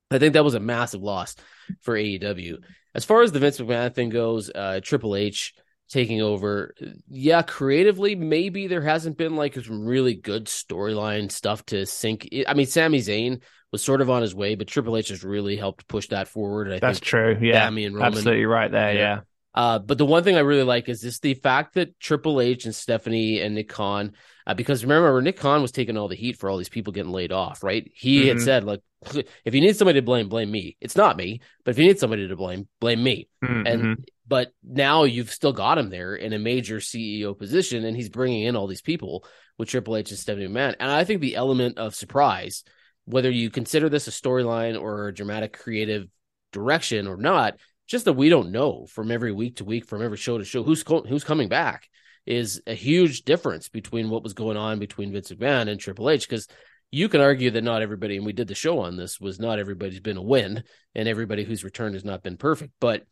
I 0.10 0.18
think 0.18 0.34
that 0.34 0.46
was 0.46 0.56
a 0.56 0.60
massive 0.60 1.02
loss 1.02 1.36
for 1.82 1.96
AEW. 1.96 2.64
As 2.96 3.06
far 3.06 3.22
as 3.22 3.32
the 3.32 3.40
Vince 3.40 3.60
McMahon 3.60 3.94
thing 3.94 4.10
goes, 4.10 4.50
uh, 4.50 4.80
Triple 4.82 5.16
H 5.16 5.54
taking 5.90 6.22
over, 6.22 6.74
yeah, 7.10 7.42
creatively, 7.42 8.16
maybe 8.16 8.68
there 8.68 8.82
hasn't 8.82 9.18
been 9.18 9.36
like 9.36 9.56
some 9.56 9.86
really 9.86 10.16
good 10.16 10.46
storyline 10.46 11.32
stuff 11.32 11.66
to 11.68 11.86
sink. 11.86 12.30
I 12.48 12.54
mean, 12.54 12.66
Sami 12.66 13.00
Zayn 13.00 13.42
was 13.72 13.84
sort 13.84 14.02
of 14.02 14.10
on 14.10 14.22
his 14.22 14.34
way, 14.34 14.56
but 14.56 14.68
Triple 14.68 14.98
H 14.98 15.10
has 15.10 15.24
really 15.24 15.58
helped 15.58 15.88
push 15.88 16.08
that 16.08 16.28
forward. 16.28 16.68
I 16.68 16.72
think 16.72 16.82
That's 16.82 17.00
true. 17.00 17.38
Yeah. 17.42 17.66
Sami 17.66 17.86
and 17.86 17.96
Roman, 17.96 18.14
Absolutely 18.14 18.46
right 18.46 18.72
there. 18.72 18.94
yeah. 18.94 19.00
yeah 19.00 19.20
uh, 19.54 19.80
but 19.80 19.98
the 19.98 20.06
one 20.06 20.24
thing 20.24 20.36
I 20.36 20.42
really 20.42 20.64
like 20.64 20.90
is 20.90 21.02
just 21.02 21.22
the 21.22 21.34
fact 21.34 21.74
that 21.74 22.00
Triple 22.00 22.40
H 22.40 22.66
and 22.66 22.76
Stephanie 22.76 23.42
and 23.42 23.56
Nick 23.56 23.70
Khan, 23.70 24.14
uh, 24.46 24.54
because 24.54 24.84
remember, 24.84 25.22
Nick 25.22 25.38
Khan 25.38 25.62
was 25.62 25.72
taking 25.72 25.98
all 25.98 26.08
the 26.08 26.16
heat 26.16 26.38
for 26.38 26.50
all 26.50 26.58
these 26.58 26.70
people 26.70 26.94
getting 26.94 27.12
laid 27.12 27.32
off, 27.32 27.64
right? 27.64 27.90
He 27.94 28.20
mm-hmm. 28.20 28.28
had 28.30 28.42
said, 28.42 28.64
like, 28.64 28.82
if 29.46 29.56
you 29.56 29.62
need 29.62 29.76
somebody 29.76 30.00
to 30.00 30.06
blame, 30.06 30.30
blame 30.30 30.52
me. 30.52 30.78
It's 30.80 30.96
not 30.96 31.18
me, 31.18 31.42
but 31.64 31.72
if 31.72 31.80
you 31.80 31.86
need 31.86 32.00
somebody 32.00 32.28
to 32.28 32.36
blame, 32.36 32.68
blame 32.80 33.02
me. 33.02 33.28
Mm-hmm. 33.44 33.68
And, 33.68 34.10
but 34.28 34.52
now 34.64 35.04
you've 35.06 35.32
still 35.32 35.54
got 35.54 35.80
him 35.80 35.90
there 35.90 36.16
in 36.16 36.34
a 36.34 36.40
major 36.40 36.78
CEO 36.78 37.38
position, 37.38 37.86
and 37.86 37.98
he's 37.98 38.10
bringing 38.10 38.44
in 38.44 38.56
all 38.56 38.68
these 38.68 38.82
people 38.82 39.26
with 39.58 39.70
Triple 39.70 39.98
H 39.98 40.12
and 40.12 40.20
Stephanie 40.20 40.48
McMahon. 40.48 40.76
And 40.80 40.92
I 40.92 41.04
think 41.04 41.22
the 41.22 41.36
element 41.36 41.80
of 41.80 41.96
surprise, 41.96 42.64
whether 43.06 43.32
you 43.32 43.50
consider 43.50 43.90
this 43.90 44.08
a 44.08 44.12
storyline 44.12 44.80
or 44.80 45.08
a 45.08 45.14
dramatic 45.14 45.58
creative 45.58 46.08
direction 46.52 47.08
or 47.08 47.18
not, 47.18 47.56
just 47.90 48.06
that 48.06 48.14
we 48.14 48.30
don't 48.30 48.52
know 48.52 48.86
from 48.86 49.12
every 49.12 49.32
week 49.32 49.58
to 49.58 49.66
week, 49.66 49.86
from 49.86 50.04
every 50.04 50.18
show 50.18 50.38
to 50.38 50.46
show 50.46 50.64
who's 50.64 50.84
co- 50.84 51.02
who's 51.02 51.24
coming 51.24 51.50
back 51.50 51.90
is 52.26 52.62
a 52.68 52.76
huge 52.76 53.24
difference 53.24 53.68
between 53.68 54.10
what 54.10 54.24
was 54.24 54.34
going 54.34 54.58
on 54.58 54.78
between 54.78 55.12
Vince 55.12 55.32
McMahon 55.32 55.68
and 55.68 55.80
Triple 55.80 56.10
H 56.10 56.30
because 56.30 56.48
you 56.92 57.10
can 57.10 57.22
argue 57.22 57.52
that 57.52 57.64
not 57.64 57.82
everybody, 57.82 58.18
and 58.18 58.26
we 58.26 58.34
did 58.34 58.48
the 58.48 58.56
show 58.56 58.80
on 58.80 58.96
this, 58.96 59.20
was 59.20 59.40
not 59.40 59.60
everybody's 59.60 60.00
been 60.00 60.18
a 60.18 60.22
win, 60.22 60.64
and 60.96 61.08
everybody 61.08 61.44
who's 61.44 61.64
returned 61.64 61.96
has 61.96 62.06
not 62.06 62.24
been 62.24 62.38
perfect, 62.38 62.74
but 62.80 63.04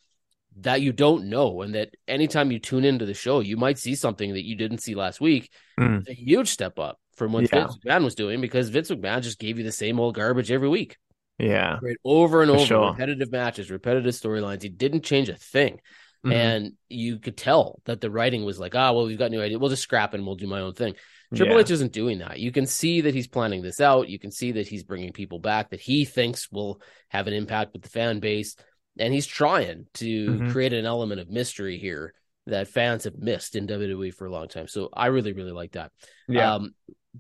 that 0.62 0.82
you 0.82 0.92
don't 0.92 1.30
know, 1.30 1.62
and 1.62 1.76
that 1.76 1.90
anytime 2.08 2.52
you 2.52 2.60
tune 2.60 2.86
into 2.86 3.06
the 3.06 3.14
show, 3.14 3.40
you 3.40 3.58
might 3.58 3.78
see 3.78 3.96
something 3.96 4.34
that 4.34 4.46
you 4.46 4.56
didn't 4.56 4.80
see 4.80 4.96
last 4.96 5.22
week. 5.22 5.52
Mm. 5.80 6.08
a 6.08 6.14
huge 6.14 6.50
step 6.50 6.80
up 6.80 7.00
from 7.16 7.34
what 7.34 7.44
yeah. 7.44 7.62
Vince 7.62 7.78
McMahon 7.78 8.04
was 8.04 8.16
doing 8.16 8.42
because 8.42 8.70
Vince 8.70 8.90
McMahon 8.90 9.22
just 9.22 9.40
gave 9.40 9.58
you 9.58 9.64
the 9.64 9.72
same 9.72 10.00
old 10.00 10.16
garbage 10.16 10.52
every 10.52 10.70
week. 10.70 10.98
Yeah. 11.38 11.80
Right. 11.82 11.98
Over 12.04 12.42
and 12.42 12.52
over, 12.52 12.66
sure. 12.66 12.92
repetitive 12.92 13.32
matches, 13.32 13.70
repetitive 13.70 14.14
storylines. 14.14 14.62
He 14.62 14.70
didn't 14.70 15.04
change 15.04 15.30
a 15.30 15.36
thing. 15.36 15.80
Mm-hmm. 16.26 16.32
And 16.32 16.74
you 16.90 17.20
could 17.20 17.38
tell 17.38 17.80
that 17.86 18.02
the 18.02 18.10
writing 18.10 18.44
was 18.44 18.60
like, 18.60 18.76
ah, 18.76 18.90
oh, 18.90 18.94
well, 18.94 19.06
we've 19.06 19.20
got 19.20 19.32
new 19.32 19.42
idea. 19.42 19.60
We'll 19.60 19.70
just 19.70 19.84
scrap 19.84 20.14
it 20.14 20.18
and 20.18 20.26
we'll 20.26 20.36
do 20.36 20.48
my 20.48 20.62
own 20.62 20.74
thing. 20.74 20.96
Triple 21.36 21.56
yeah. 21.56 21.62
H 21.62 21.72
isn't 21.72 21.92
doing 21.92 22.20
that. 22.20 22.40
You 22.40 22.52
can 22.52 22.66
see 22.66 23.02
that 23.02 23.14
he's 23.14 23.28
planning 23.28 23.62
this 23.62 23.82
out. 23.82 24.10
You 24.10 24.18
can 24.18 24.32
see 24.32 24.54
that 24.54 24.68
he's 24.68 24.84
bringing 24.84 25.12
people 25.12 25.40
back 25.40 25.70
that 25.70 25.82
he 25.82 26.06
thinks 26.06 26.52
will 26.52 26.82
have 27.10 27.28
an 27.28 27.34
impact 27.34 27.74
with 27.74 27.84
the 27.84 27.90
fan 27.90 28.20
base. 28.20 28.56
And 28.98 29.14
he's 29.14 29.28
trying 29.28 29.86
to 29.96 30.28
mm-hmm. 30.28 30.52
create 30.52 30.74
an 30.74 30.86
element 30.86 31.22
of 31.22 31.30
mystery 31.30 31.78
here 31.78 32.14
that 32.48 32.68
fans 32.68 33.04
have 33.04 33.18
missed 33.18 33.56
in 33.56 33.68
WWE 33.68 34.14
for 34.14 34.26
a 34.26 34.32
long 34.32 34.48
time. 34.48 34.68
So 34.68 34.90
I 34.92 35.08
really, 35.08 35.34
really 35.34 35.52
like 35.52 35.74
that. 35.74 35.92
Yeah. 36.28 36.56
Um, 36.56 36.74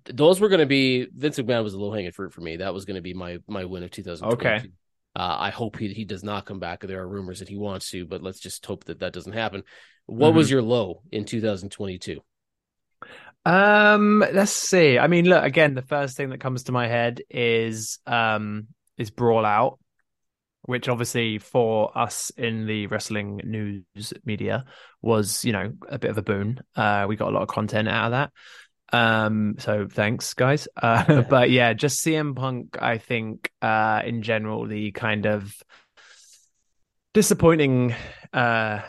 those 0.05 0.39
were 0.39 0.49
going 0.49 0.59
to 0.59 0.65
be 0.65 1.07
Vince 1.15 1.39
McMahon 1.39 1.63
was 1.63 1.73
a 1.73 1.79
low 1.79 1.91
hanging 1.91 2.11
fruit 2.11 2.33
for 2.33 2.41
me. 2.41 2.57
That 2.57 2.73
was 2.73 2.85
going 2.85 2.95
to 2.95 3.01
be 3.01 3.13
my 3.13 3.37
my 3.47 3.65
win 3.65 3.83
of 3.83 3.91
2020. 3.91 4.33
Okay. 4.35 4.69
Uh, 5.15 5.35
I 5.39 5.49
hope 5.49 5.77
he 5.77 5.93
he 5.93 6.05
does 6.05 6.23
not 6.23 6.45
come 6.45 6.59
back. 6.59 6.81
There 6.81 7.01
are 7.01 7.07
rumors 7.07 7.39
that 7.39 7.49
he 7.49 7.57
wants 7.57 7.89
to, 7.91 8.05
but 8.05 8.21
let's 8.21 8.39
just 8.39 8.65
hope 8.65 8.85
that 8.85 8.99
that 8.99 9.13
doesn't 9.13 9.33
happen. 9.33 9.63
What 10.05 10.29
mm-hmm. 10.29 10.37
was 10.37 10.51
your 10.51 10.61
low 10.61 11.01
in 11.11 11.25
2022? 11.25 12.21
Um, 13.45 14.23
let's 14.33 14.51
see. 14.51 14.99
I 14.99 15.07
mean, 15.07 15.25
look 15.25 15.43
again. 15.43 15.73
The 15.73 15.81
first 15.81 16.17
thing 16.17 16.29
that 16.29 16.39
comes 16.39 16.63
to 16.63 16.71
my 16.71 16.87
head 16.87 17.21
is 17.29 17.99
um 18.05 18.67
is 18.97 19.09
Brawl 19.09 19.45
Out, 19.45 19.79
which 20.67 20.87
obviously 20.87 21.39
for 21.39 21.97
us 21.97 22.29
in 22.37 22.67
the 22.67 22.87
wrestling 22.87 23.41
news 23.43 24.13
media 24.25 24.65
was 25.01 25.43
you 25.43 25.53
know 25.53 25.71
a 25.89 25.97
bit 25.97 26.11
of 26.11 26.17
a 26.17 26.21
boon. 26.21 26.59
Uh, 26.75 27.05
we 27.09 27.15
got 27.15 27.29
a 27.29 27.31
lot 27.31 27.41
of 27.41 27.47
content 27.47 27.87
out 27.87 28.05
of 28.05 28.11
that. 28.11 28.31
Um, 28.97 29.55
so 29.57 29.87
thanks, 29.89 30.33
guys. 30.33 30.67
Uh, 30.81 31.23
but 31.23 31.49
yeah, 31.49 31.73
just 31.73 32.05
CM 32.05 32.35
Punk, 32.35 32.77
I 32.81 32.97
think, 32.97 33.51
uh, 33.61 34.01
in 34.05 34.21
general, 34.21 34.67
the 34.67 34.91
kind 34.91 35.25
of 35.25 35.53
disappointing 37.13 37.95
uh 38.31 38.79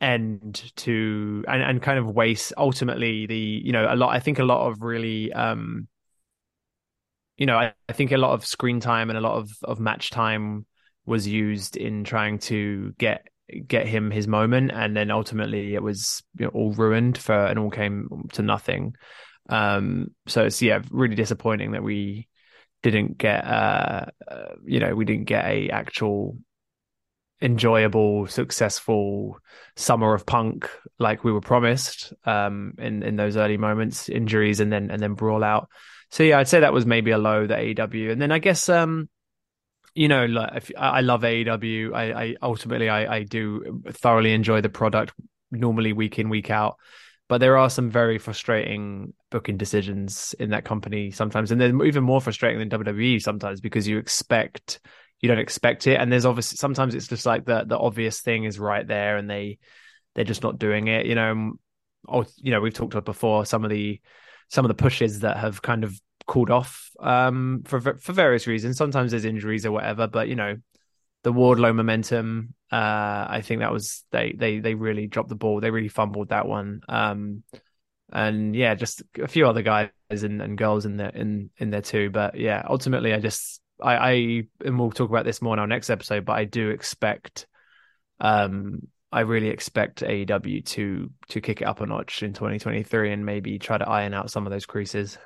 end 0.00 0.72
to 0.76 1.42
and, 1.48 1.62
and 1.62 1.82
kind 1.82 1.98
of 1.98 2.06
waste 2.06 2.52
ultimately 2.58 3.26
the 3.26 3.38
you 3.38 3.72
know 3.72 3.86
a 3.88 3.96
lot 3.96 4.14
i 4.14 4.20
think 4.20 4.38
a 4.38 4.44
lot 4.44 4.68
of 4.68 4.82
really 4.82 5.32
um 5.32 5.88
you 7.38 7.46
know 7.46 7.56
I, 7.56 7.72
I 7.88 7.92
think 7.94 8.12
a 8.12 8.18
lot 8.18 8.32
of 8.32 8.44
screen 8.44 8.80
time 8.80 9.08
and 9.08 9.16
a 9.16 9.22
lot 9.22 9.36
of 9.36 9.50
of 9.62 9.80
match 9.80 10.10
time 10.10 10.66
was 11.08 11.26
used 11.26 11.76
in 11.76 12.04
trying 12.04 12.38
to 12.38 12.94
get 12.98 13.26
get 13.66 13.86
him 13.86 14.10
his 14.10 14.28
moment. 14.28 14.70
And 14.72 14.96
then 14.96 15.10
ultimately 15.10 15.74
it 15.74 15.82
was 15.82 16.22
you 16.38 16.46
know, 16.46 16.50
all 16.52 16.72
ruined 16.72 17.18
for 17.18 17.34
and 17.34 17.58
all 17.58 17.70
came 17.70 18.28
to 18.32 18.42
nothing. 18.42 18.94
Um, 19.48 20.08
so 20.26 20.44
it's 20.44 20.60
yeah, 20.60 20.82
really 20.90 21.14
disappointing 21.14 21.72
that 21.72 21.82
we 21.82 22.28
didn't 22.82 23.18
get 23.18 23.44
uh, 23.44 24.06
uh, 24.30 24.54
you 24.64 24.80
know 24.80 24.94
we 24.94 25.04
didn't 25.04 25.24
get 25.24 25.44
a 25.46 25.70
actual 25.70 26.38
enjoyable, 27.40 28.26
successful 28.26 29.38
summer 29.76 30.14
of 30.14 30.26
punk 30.26 30.68
like 30.98 31.24
we 31.24 31.32
were 31.32 31.40
promised 31.40 32.12
um, 32.24 32.74
in 32.78 33.02
in 33.02 33.16
those 33.16 33.36
early 33.36 33.56
moments, 33.56 34.08
injuries 34.08 34.60
and 34.60 34.72
then 34.72 34.90
and 34.90 35.02
then 35.02 35.14
brawl 35.14 35.42
out. 35.42 35.68
So 36.10 36.22
yeah, 36.22 36.38
I'd 36.38 36.48
say 36.48 36.60
that 36.60 36.72
was 36.72 36.86
maybe 36.86 37.10
a 37.10 37.18
low 37.18 37.46
that 37.46 37.58
AEW, 37.58 38.12
and 38.12 38.20
then 38.20 38.32
I 38.32 38.38
guess 38.38 38.68
um, 38.68 39.08
you 39.94 40.08
know, 40.08 40.26
like 40.26 40.72
I 40.76 41.00
love 41.00 41.22
AEW. 41.22 41.94
I, 41.94 42.22
I 42.22 42.36
ultimately 42.42 42.88
I, 42.88 43.16
I 43.16 43.22
do 43.22 43.82
thoroughly 43.90 44.32
enjoy 44.32 44.60
the 44.60 44.68
product. 44.68 45.12
Normally, 45.50 45.92
week 45.92 46.18
in 46.18 46.28
week 46.28 46.50
out, 46.50 46.76
but 47.28 47.38
there 47.38 47.56
are 47.56 47.70
some 47.70 47.90
very 47.90 48.18
frustrating 48.18 49.14
booking 49.30 49.56
decisions 49.56 50.34
in 50.38 50.50
that 50.50 50.64
company 50.64 51.10
sometimes, 51.10 51.50
and 51.50 51.60
they're 51.60 51.84
even 51.84 52.04
more 52.04 52.20
frustrating 52.20 52.58
than 52.58 52.80
WWE 52.80 53.20
sometimes 53.20 53.60
because 53.60 53.88
you 53.88 53.98
expect 53.98 54.80
you 55.20 55.28
don't 55.28 55.38
expect 55.38 55.86
it, 55.86 56.00
and 56.00 56.12
there's 56.12 56.26
obviously 56.26 56.56
sometimes 56.56 56.94
it's 56.94 57.08
just 57.08 57.26
like 57.26 57.44
the 57.44 57.64
the 57.64 57.78
obvious 57.78 58.20
thing 58.20 58.44
is 58.44 58.58
right 58.58 58.86
there, 58.86 59.16
and 59.16 59.28
they 59.28 59.58
they're 60.14 60.24
just 60.24 60.42
not 60.42 60.58
doing 60.58 60.88
it. 60.88 61.06
You 61.06 61.14
know, 61.14 61.52
or 62.06 62.26
you 62.36 62.50
know 62.50 62.60
we've 62.60 62.74
talked 62.74 62.94
about 62.94 63.04
before 63.04 63.44
some 63.44 63.64
of 63.64 63.70
the 63.70 64.00
some 64.48 64.64
of 64.64 64.68
the 64.68 64.82
pushes 64.82 65.20
that 65.20 65.36
have 65.36 65.60
kind 65.60 65.84
of 65.84 65.98
called 66.28 66.50
off 66.50 66.90
um, 67.00 67.62
for 67.64 67.80
for 67.80 68.12
various 68.12 68.46
reasons. 68.46 68.76
Sometimes 68.76 69.10
there's 69.10 69.24
injuries 69.24 69.66
or 69.66 69.72
whatever, 69.72 70.06
but 70.06 70.28
you 70.28 70.36
know 70.36 70.56
the 71.24 71.32
Wardlow 71.32 71.74
momentum. 71.74 72.54
Uh, 72.70 73.26
I 73.28 73.42
think 73.44 73.60
that 73.60 73.72
was 73.72 74.04
they 74.12 74.34
they 74.36 74.60
they 74.60 74.74
really 74.74 75.08
dropped 75.08 75.30
the 75.30 75.34
ball. 75.34 75.60
They 75.60 75.72
really 75.72 75.88
fumbled 75.88 76.28
that 76.28 76.46
one. 76.46 76.82
Um, 76.88 77.42
and 78.12 78.54
yeah, 78.54 78.74
just 78.74 79.02
a 79.20 79.26
few 79.26 79.48
other 79.48 79.62
guys 79.62 79.90
and, 80.10 80.40
and 80.40 80.56
girls 80.56 80.86
in 80.86 80.98
there 80.98 81.10
in 81.10 81.50
in 81.56 81.70
there 81.70 81.82
too. 81.82 82.10
But 82.10 82.38
yeah, 82.38 82.62
ultimately, 82.68 83.12
I 83.12 83.18
just 83.18 83.60
I, 83.82 83.96
I 83.96 84.12
and 84.64 84.78
we'll 84.78 84.90
talk 84.90 85.10
about 85.10 85.24
this 85.24 85.42
more 85.42 85.54
in 85.54 85.58
our 85.58 85.66
next 85.66 85.90
episode. 85.90 86.24
But 86.24 86.34
I 86.34 86.44
do 86.44 86.70
expect, 86.70 87.46
um, 88.20 88.82
I 89.10 89.20
really 89.20 89.48
expect 89.48 90.02
AEW 90.02 90.64
to 90.66 91.10
to 91.30 91.40
kick 91.40 91.62
it 91.62 91.66
up 91.66 91.80
a 91.80 91.86
notch 91.86 92.22
in 92.22 92.34
2023 92.34 93.12
and 93.12 93.24
maybe 93.24 93.58
try 93.58 93.78
to 93.78 93.88
iron 93.88 94.14
out 94.14 94.30
some 94.30 94.46
of 94.46 94.52
those 94.52 94.66
creases. 94.66 95.18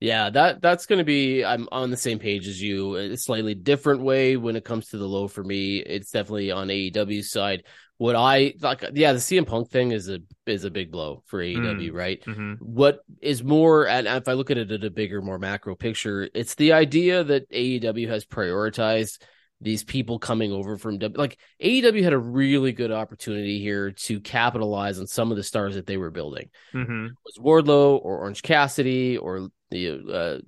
Yeah, 0.00 0.30
that 0.30 0.62
that's 0.62 0.86
going 0.86 0.98
to 0.98 1.04
be. 1.04 1.44
I'm 1.44 1.68
on 1.70 1.90
the 1.90 1.96
same 1.96 2.18
page 2.18 2.48
as 2.48 2.60
you. 2.60 2.96
A 2.96 3.16
slightly 3.16 3.54
different 3.54 4.00
way 4.00 4.36
when 4.38 4.56
it 4.56 4.64
comes 4.64 4.88
to 4.88 4.98
the 4.98 5.06
low 5.06 5.28
for 5.28 5.44
me. 5.44 5.76
It's 5.78 6.10
definitely 6.10 6.50
on 6.50 6.68
AEW's 6.68 7.30
side. 7.30 7.64
What 7.98 8.16
I 8.16 8.54
like, 8.62 8.82
yeah, 8.94 9.12
the 9.12 9.18
CM 9.18 9.46
Punk 9.46 9.68
thing 9.68 9.92
is 9.92 10.08
a 10.08 10.20
is 10.46 10.64
a 10.64 10.70
big 10.70 10.90
blow 10.90 11.22
for 11.26 11.40
AEW, 11.42 11.90
Mm. 11.90 11.94
right? 11.94 12.22
Mm-hmm. 12.24 12.54
What 12.64 13.00
is 13.20 13.44
more, 13.44 13.86
and 13.86 14.06
if 14.06 14.26
I 14.26 14.32
look 14.32 14.50
at 14.50 14.56
it 14.56 14.72
at 14.72 14.84
a 14.84 14.90
bigger, 14.90 15.20
more 15.20 15.38
macro 15.38 15.74
picture, 15.74 16.26
it's 16.32 16.54
the 16.54 16.72
idea 16.72 17.22
that 17.24 17.50
AEW 17.50 18.08
has 18.08 18.24
prioritized 18.24 19.20
these 19.60 19.84
people 19.84 20.18
coming 20.18 20.50
over 20.50 20.78
from 20.78 20.96
W. 20.96 21.18
Like 21.18 21.38
AEW 21.62 22.02
had 22.02 22.14
a 22.14 22.18
really 22.18 22.72
good 22.72 22.90
opportunity 22.90 23.60
here 23.60 23.90
to 23.90 24.18
capitalize 24.20 24.98
on 24.98 25.06
some 25.06 25.30
of 25.30 25.36
the 25.36 25.42
stars 25.42 25.74
that 25.74 25.86
they 25.86 25.98
were 25.98 26.10
building 26.10 26.48
Mm-hmm. 26.72 27.08
was 27.22 27.36
Wardlow 27.38 28.00
or 28.02 28.20
Orange 28.20 28.40
Cassidy 28.42 29.18
or 29.18 29.50
the 29.70 29.88
uh, 30.12 30.38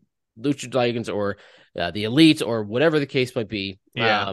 Lucha 0.40 0.70
Dragons 0.70 1.08
or 1.08 1.36
uh, 1.78 1.90
the 1.90 2.04
Elite 2.04 2.42
or 2.42 2.62
whatever 2.64 2.98
the 2.98 3.06
case 3.06 3.34
might 3.34 3.48
be. 3.48 3.78
Yeah. 3.94 4.28
Uh, 4.28 4.32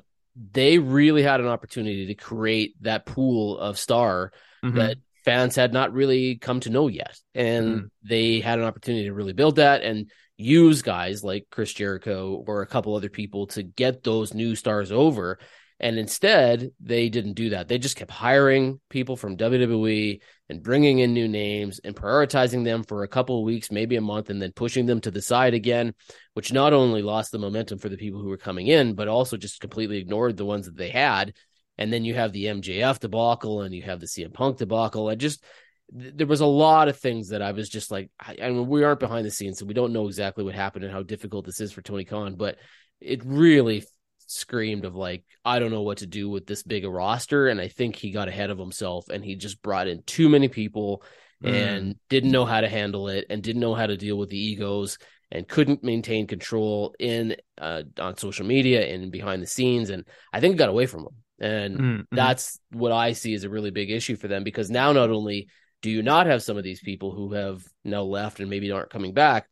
they 0.52 0.78
really 0.80 1.22
had 1.24 1.42
an 1.42 1.48
opportunity 1.48 2.08
to 2.08 2.16
create 2.16 2.76
that 2.82 3.06
pool 3.06 3.58
of 3.58 3.78
star 3.78 4.32
Mm-hmm. 4.64 4.78
that 4.78 4.98
fans 5.24 5.56
had 5.56 5.72
not 5.72 5.94
really 5.94 6.36
come 6.36 6.60
to 6.62 6.70
know 6.70 6.88
yet. 6.90 7.18
And 7.34 7.68
Mhm. 7.82 7.90
they 8.04 8.40
had 8.42 8.60
an 8.60 8.66
opportunity 8.66 9.06
to 9.06 9.14
really 9.14 9.32
build 9.32 9.56
that 9.56 9.84
and 9.84 10.10
use 10.36 10.82
guys 10.82 11.24
like 11.24 11.48
Chris 11.50 11.72
Jericho 11.74 12.44
or 12.46 12.62
a 12.62 12.68
couple 12.68 12.94
other 12.96 13.10
people 13.10 13.48
to 13.48 13.64
get 13.64 14.04
those 14.04 14.34
new 14.34 14.56
stars 14.56 14.92
over. 14.92 15.40
And 15.80 15.98
instead, 15.98 16.72
they 16.82 17.08
didn't 17.08 17.34
do 17.34 17.52
that. 17.52 17.70
They 17.70 17.78
just 17.78 17.96
kept 17.96 18.12
hiring 18.12 18.82
people 18.90 19.16
from 19.16 19.38
WWE 19.38 20.20
and 20.50 20.62
bringing 20.62 21.00
in 21.00 21.14
new 21.14 21.28
names 21.28 21.80
and 21.84 21.96
prioritizing 21.96 22.66
them 22.66 22.84
for 22.84 23.04
a 23.04 23.08
couple 23.08 23.40
of 23.40 23.46
weeks, 23.46 23.72
maybe 23.72 23.96
a 23.96 24.02
month, 24.02 24.30
and 24.30 24.42
then 24.42 24.52
pushing 24.52 24.86
them 24.86 25.00
to 25.02 25.12
the 25.12 25.22
side 25.22 25.54
again, 25.54 25.94
which 26.34 26.52
not 26.52 26.74
only 26.74 27.02
lost 27.02 27.32
the 27.32 27.40
momentum 27.40 27.80
for 27.80 27.88
the 27.88 27.96
people 27.96 28.22
who 28.22 28.28
were 28.28 28.38
coming 28.38 28.68
in, 28.68 28.94
but 28.94 29.08
also 29.08 29.38
just 29.38 29.62
completely 29.62 29.98
ignored 30.00 30.36
the 30.36 30.46
ones 30.46 30.66
that 30.66 30.76
they 30.76 30.90
had. 30.90 31.34
And 31.78 31.94
then 31.94 32.04
you 32.04 32.14
have 32.14 32.34
the 32.34 32.46
MJF 32.46 33.00
debacle 33.00 33.62
and 33.62 33.74
you 33.74 33.84
have 33.84 34.02
the 34.02 34.06
CM 34.06 34.34
Punk 34.34 34.58
debacle. 34.58 35.08
I 35.08 35.16
just, 35.16 35.42
there 35.90 36.28
was 36.28 36.42
a 36.42 36.46
lot 36.46 36.90
of 36.90 36.98
things 36.98 37.30
that 37.30 37.42
I 37.42 37.54
was 37.54 37.70
just 37.70 37.90
like, 37.90 38.12
I, 38.20 38.50
mean, 38.50 38.68
we 38.68 38.84
aren't 38.84 39.00
behind 39.00 39.26
the 39.26 39.32
scenes, 39.32 39.60
so 39.60 39.66
we 39.66 39.74
don't 39.74 39.94
know 39.94 40.08
exactly 40.08 40.44
what 40.44 40.56
happened 40.56 40.84
and 40.84 40.94
how 40.94 41.04
difficult 41.04 41.46
this 41.46 41.62
is 41.62 41.72
for 41.72 41.82
Tony 41.82 42.04
Khan, 42.04 42.36
but 42.36 42.58
it 43.00 43.24
really 43.24 43.86
screamed 44.30 44.86
of 44.86 44.96
like, 44.96 45.24
I 45.44 45.60
don't 45.60 45.72
know 45.72 45.82
what 45.82 46.00
to 46.00 46.08
do 46.08 46.30
with 46.30 46.46
this 46.46 46.64
big 46.64 46.86
a 46.86 46.90
roster. 46.90 47.48
And 47.48 47.60
I 47.60 47.68
think 47.68 47.96
he 47.96 48.12
got 48.12 48.28
ahead 48.28 48.50
of 48.50 48.60
himself 48.60 49.10
and 49.10 49.24
he 49.24 49.36
just 49.36 49.62
brought 49.62 49.88
in 49.88 50.04
too 50.04 50.30
many 50.30 50.48
people 50.48 51.04
and 51.44 51.96
didn't 52.10 52.32
know 52.32 52.46
how 52.46 52.62
to 52.62 52.70
handle 52.70 53.08
it 53.08 53.26
and 53.30 53.42
didn't 53.42 53.62
know 53.62 53.74
how 53.74 53.88
to 53.88 53.98
deal 53.98 54.18
with 54.18 54.30
the 54.30 54.38
egos 54.38 54.98
and 55.32 55.48
couldn't 55.48 55.84
maintain 55.84 56.28
control 56.28 56.94
in 57.00 57.36
uh, 57.58 57.84
on 58.00 58.18
social 58.18 58.46
media 58.46 58.86
and 58.94 59.12
behind 59.12 59.42
the 59.42 59.48
scenes. 59.48 59.90
And 59.90 60.06
I 60.34 60.40
think 60.40 60.56
it 60.56 60.58
got 60.58 60.70
away 60.70 60.86
from 60.86 61.02
him. 61.02 61.16
And 61.40 61.78
Mhm. 61.80 62.06
that's 62.12 62.60
what 62.72 62.92
I 62.92 63.14
see 63.14 63.34
as 63.34 63.44
a 63.44 63.50
really 63.50 63.72
big 63.72 63.90
issue 63.90 64.16
for 64.16 64.28
them 64.28 64.44
because 64.44 64.70
now 64.70 64.92
not 64.92 65.10
only 65.10 65.48
do 65.82 65.90
you 65.90 66.02
not 66.04 66.28
have 66.28 66.44
some 66.44 66.58
of 66.58 66.64
these 66.64 66.82
people 66.82 67.14
who 67.14 67.34
have 67.34 67.64
now 67.86 68.04
left 68.04 68.40
and 68.40 68.50
maybe 68.50 68.72
aren't 68.72 68.90
coming 68.90 69.14
back, 69.14 69.48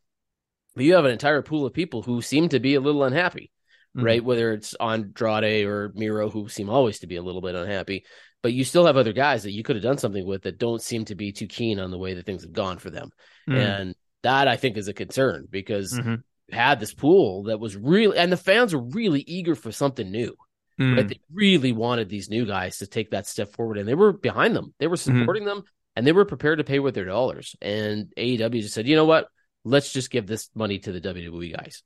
but 0.74 0.84
you 0.84 0.94
have 0.94 1.04
an 1.04 1.10
entire 1.12 1.42
pool 1.42 1.66
of 1.66 1.72
people 1.72 2.02
who 2.02 2.22
seem 2.22 2.48
to 2.50 2.60
be 2.60 2.74
a 2.74 2.80
little 2.80 3.04
unhappy, 3.04 3.50
Mhm. 3.98 4.04
right? 4.04 4.24
Whether 4.24 4.52
it's 4.52 4.74
Andrade 4.80 5.66
or 5.66 5.92
Miro, 5.94 6.30
who 6.30 6.48
seem 6.48 6.70
always 6.70 7.00
to 7.00 7.06
be 7.06 7.16
a 7.16 7.22
little 7.22 7.40
bit 7.42 7.54
unhappy, 7.54 8.04
but 8.42 8.52
you 8.52 8.64
still 8.64 8.86
have 8.86 8.96
other 8.96 9.12
guys 9.12 9.42
that 9.42 9.52
you 9.52 9.62
could 9.62 9.76
have 9.76 9.82
done 9.82 9.98
something 9.98 10.24
with 10.26 10.42
that 10.42 10.58
don't 10.58 10.80
seem 10.82 11.04
to 11.06 11.14
be 11.14 11.32
too 11.32 11.46
keen 11.48 11.80
on 11.80 11.90
the 11.90 11.98
way 11.98 12.14
that 12.14 12.24
things 12.26 12.42
have 12.42 12.52
gone 12.52 12.78
for 12.78 12.90
them. 12.90 13.10
Mm. 13.48 13.56
And 13.58 13.94
that 14.22 14.48
I 14.48 14.56
think 14.56 14.76
is 14.76 14.88
a 14.88 14.92
concern 14.94 15.46
because 15.50 15.92
Mhm. 15.98 16.22
you 16.48 16.56
had 16.56 16.80
this 16.80 16.94
pool 16.94 17.44
that 17.44 17.58
was 17.60 17.76
really, 17.76 18.16
and 18.16 18.30
the 18.30 18.36
fans 18.36 18.74
were 18.74 18.82
really 18.82 19.20
eager 19.22 19.54
for 19.54 19.72
something 19.72 20.10
new. 20.10 20.36
Mm. 20.80 20.96
Right? 20.96 21.08
They 21.08 21.20
really 21.32 21.72
wanted 21.72 22.08
these 22.08 22.30
new 22.30 22.46
guys 22.46 22.78
to 22.78 22.86
take 22.86 23.10
that 23.10 23.26
step 23.26 23.52
forward, 23.52 23.78
and 23.78 23.88
they 23.88 23.94
were 23.96 24.12
behind 24.12 24.54
them. 24.54 24.74
They 24.78 24.86
were 24.86 24.96
Mm-hmm. 24.96 25.20
supporting 25.20 25.44
them, 25.44 25.64
and 25.96 26.06
they 26.06 26.12
were 26.12 26.24
prepared 26.24 26.58
to 26.58 26.64
pay 26.64 26.78
with 26.78 26.94
their 26.94 27.04
dollars. 27.04 27.56
And 27.60 28.12
AEW 28.16 28.62
just 28.62 28.74
said, 28.74 28.86
you 28.86 28.94
know 28.94 29.04
what? 29.04 29.26
Let's 29.64 29.92
just 29.92 30.10
give 30.10 30.28
this 30.28 30.48
money 30.54 30.78
to 30.78 30.92
the 30.92 31.00
WWE 31.00 31.50
guys. 31.52 31.82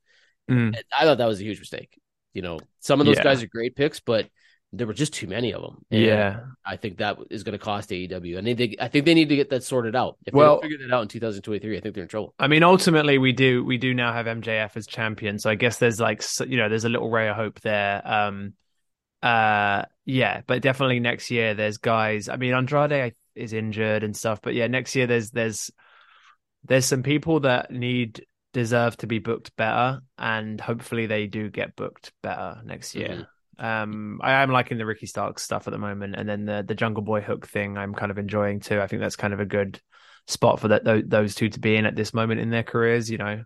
Mm. 0.49 0.67
And 0.77 0.83
I 0.95 1.05
thought 1.05 1.17
that 1.17 1.25
was 1.27 1.39
a 1.39 1.43
huge 1.43 1.59
mistake. 1.59 1.99
You 2.33 2.41
know, 2.41 2.59
some 2.79 2.99
of 2.99 3.05
those 3.05 3.17
Yeah. 3.17 3.23
guys 3.23 3.43
are 3.43 3.47
great 3.47 3.75
picks, 3.75 3.99
but 3.99 4.27
there 4.75 4.87
were 4.87 4.93
just 4.93 5.13
too 5.13 5.27
many 5.27 5.53
of 5.53 5.61
them. 5.61 5.85
And 5.91 6.01
Yeah. 6.01 6.39
I 6.65 6.77
think 6.77 6.97
that 6.97 7.17
is 7.29 7.43
going 7.43 7.53
to 7.53 7.59
cost 7.63 7.91
AEW. 7.91 8.37
And 8.39 8.47
they, 8.57 8.75
I 8.79 8.87
think 8.87 9.05
they 9.05 9.13
need 9.13 9.29
to 9.29 9.35
get 9.35 9.51
that 9.51 9.63
sorted 9.63 9.95
out. 9.95 10.17
If 10.25 10.33
Well- 10.33 10.59
they 10.61 10.67
figure 10.67 10.87
that 10.87 10.93
out 10.95 11.03
in 11.03 11.07
2023, 11.09 11.77
I 11.77 11.79
think 11.79 11.93
they're 11.93 12.01
in 12.03 12.07
trouble. 12.09 12.33
I 12.39 12.47
mean, 12.47 12.63
ultimately, 12.63 13.19
we 13.19 13.33
do 13.33 13.63
we 13.63 13.77
do 13.77 13.93
now 13.93 14.13
have 14.13 14.25
MJF 14.25 14.75
as 14.75 14.87
champion, 14.87 15.37
so 15.37 15.49
I 15.51 15.55
guess 15.55 15.77
there's 15.77 15.99
like 15.99 16.23
you 16.47 16.57
know 16.57 16.69
there's 16.69 16.85
a 16.85 16.89
little 16.89 17.09
ray 17.11 17.29
of 17.29 17.35
hope 17.35 17.59
there. 17.61 18.01
Um, 18.03 18.53
uh, 19.21 19.83
yeah, 20.05 20.41
but 20.47 20.61
definitely 20.63 20.99
next 20.99 21.29
year 21.29 21.53
there's 21.53 21.77
guys. 21.77 22.27
I 22.27 22.37
mean, 22.37 22.53
Andrade 22.55 23.13
is 23.35 23.53
injured 23.53 24.03
and 24.03 24.17
stuff, 24.17 24.41
but 24.41 24.53
yeah, 24.55 24.65
next 24.67 24.95
year 24.95 25.05
there's 25.07 25.29
there's 25.29 25.69
there's 26.65 26.85
some 26.85 27.03
people 27.03 27.41
that 27.41 27.69
need 27.71 28.25
deserve 28.53 28.95
to 28.97 29.07
be 29.07 29.19
booked 29.19 29.55
better, 29.55 30.01
and 30.17 30.61
hopefully 30.61 31.07
they 31.07 31.27
do 31.27 31.49
get 31.49 31.75
booked 31.75 32.13
better 32.21 32.61
next 32.63 32.95
year. 32.95 33.27
Um, 33.59 34.19
I 34.23 34.41
am 34.41 34.51
liking 34.51 34.77
the 34.77 34.85
Ricky 34.85 35.05
Starks 35.05 35.43
stuff 35.43 35.67
at 35.67 35.71
the 35.71 35.77
moment, 35.77 36.15
and 36.15 36.27
then 36.27 36.45
the 36.45 36.63
the 36.65 36.75
Jungle 36.75 37.03
Boy 37.03 37.21
hook 37.21 37.47
thing 37.47 37.77
I'm 37.77 37.93
kind 37.93 38.11
of 38.11 38.17
enjoying 38.17 38.59
too. 38.61 38.79
I 38.81 38.87
think 38.87 39.01
that's 39.01 39.15
kind 39.15 39.33
of 39.33 39.39
a 39.39 39.45
good 39.45 39.79
spot 40.27 40.59
for 40.59 40.69
that 40.69 40.83
those 41.09 41.35
two 41.35 41.49
to 41.49 41.59
be 41.59 41.75
in 41.75 41.85
at 41.85 41.95
this 41.95 42.13
moment 42.13 42.39
in 42.39 42.49
their 42.49 42.63
careers. 42.63 43.09
You 43.09 43.17
know, 43.17 43.43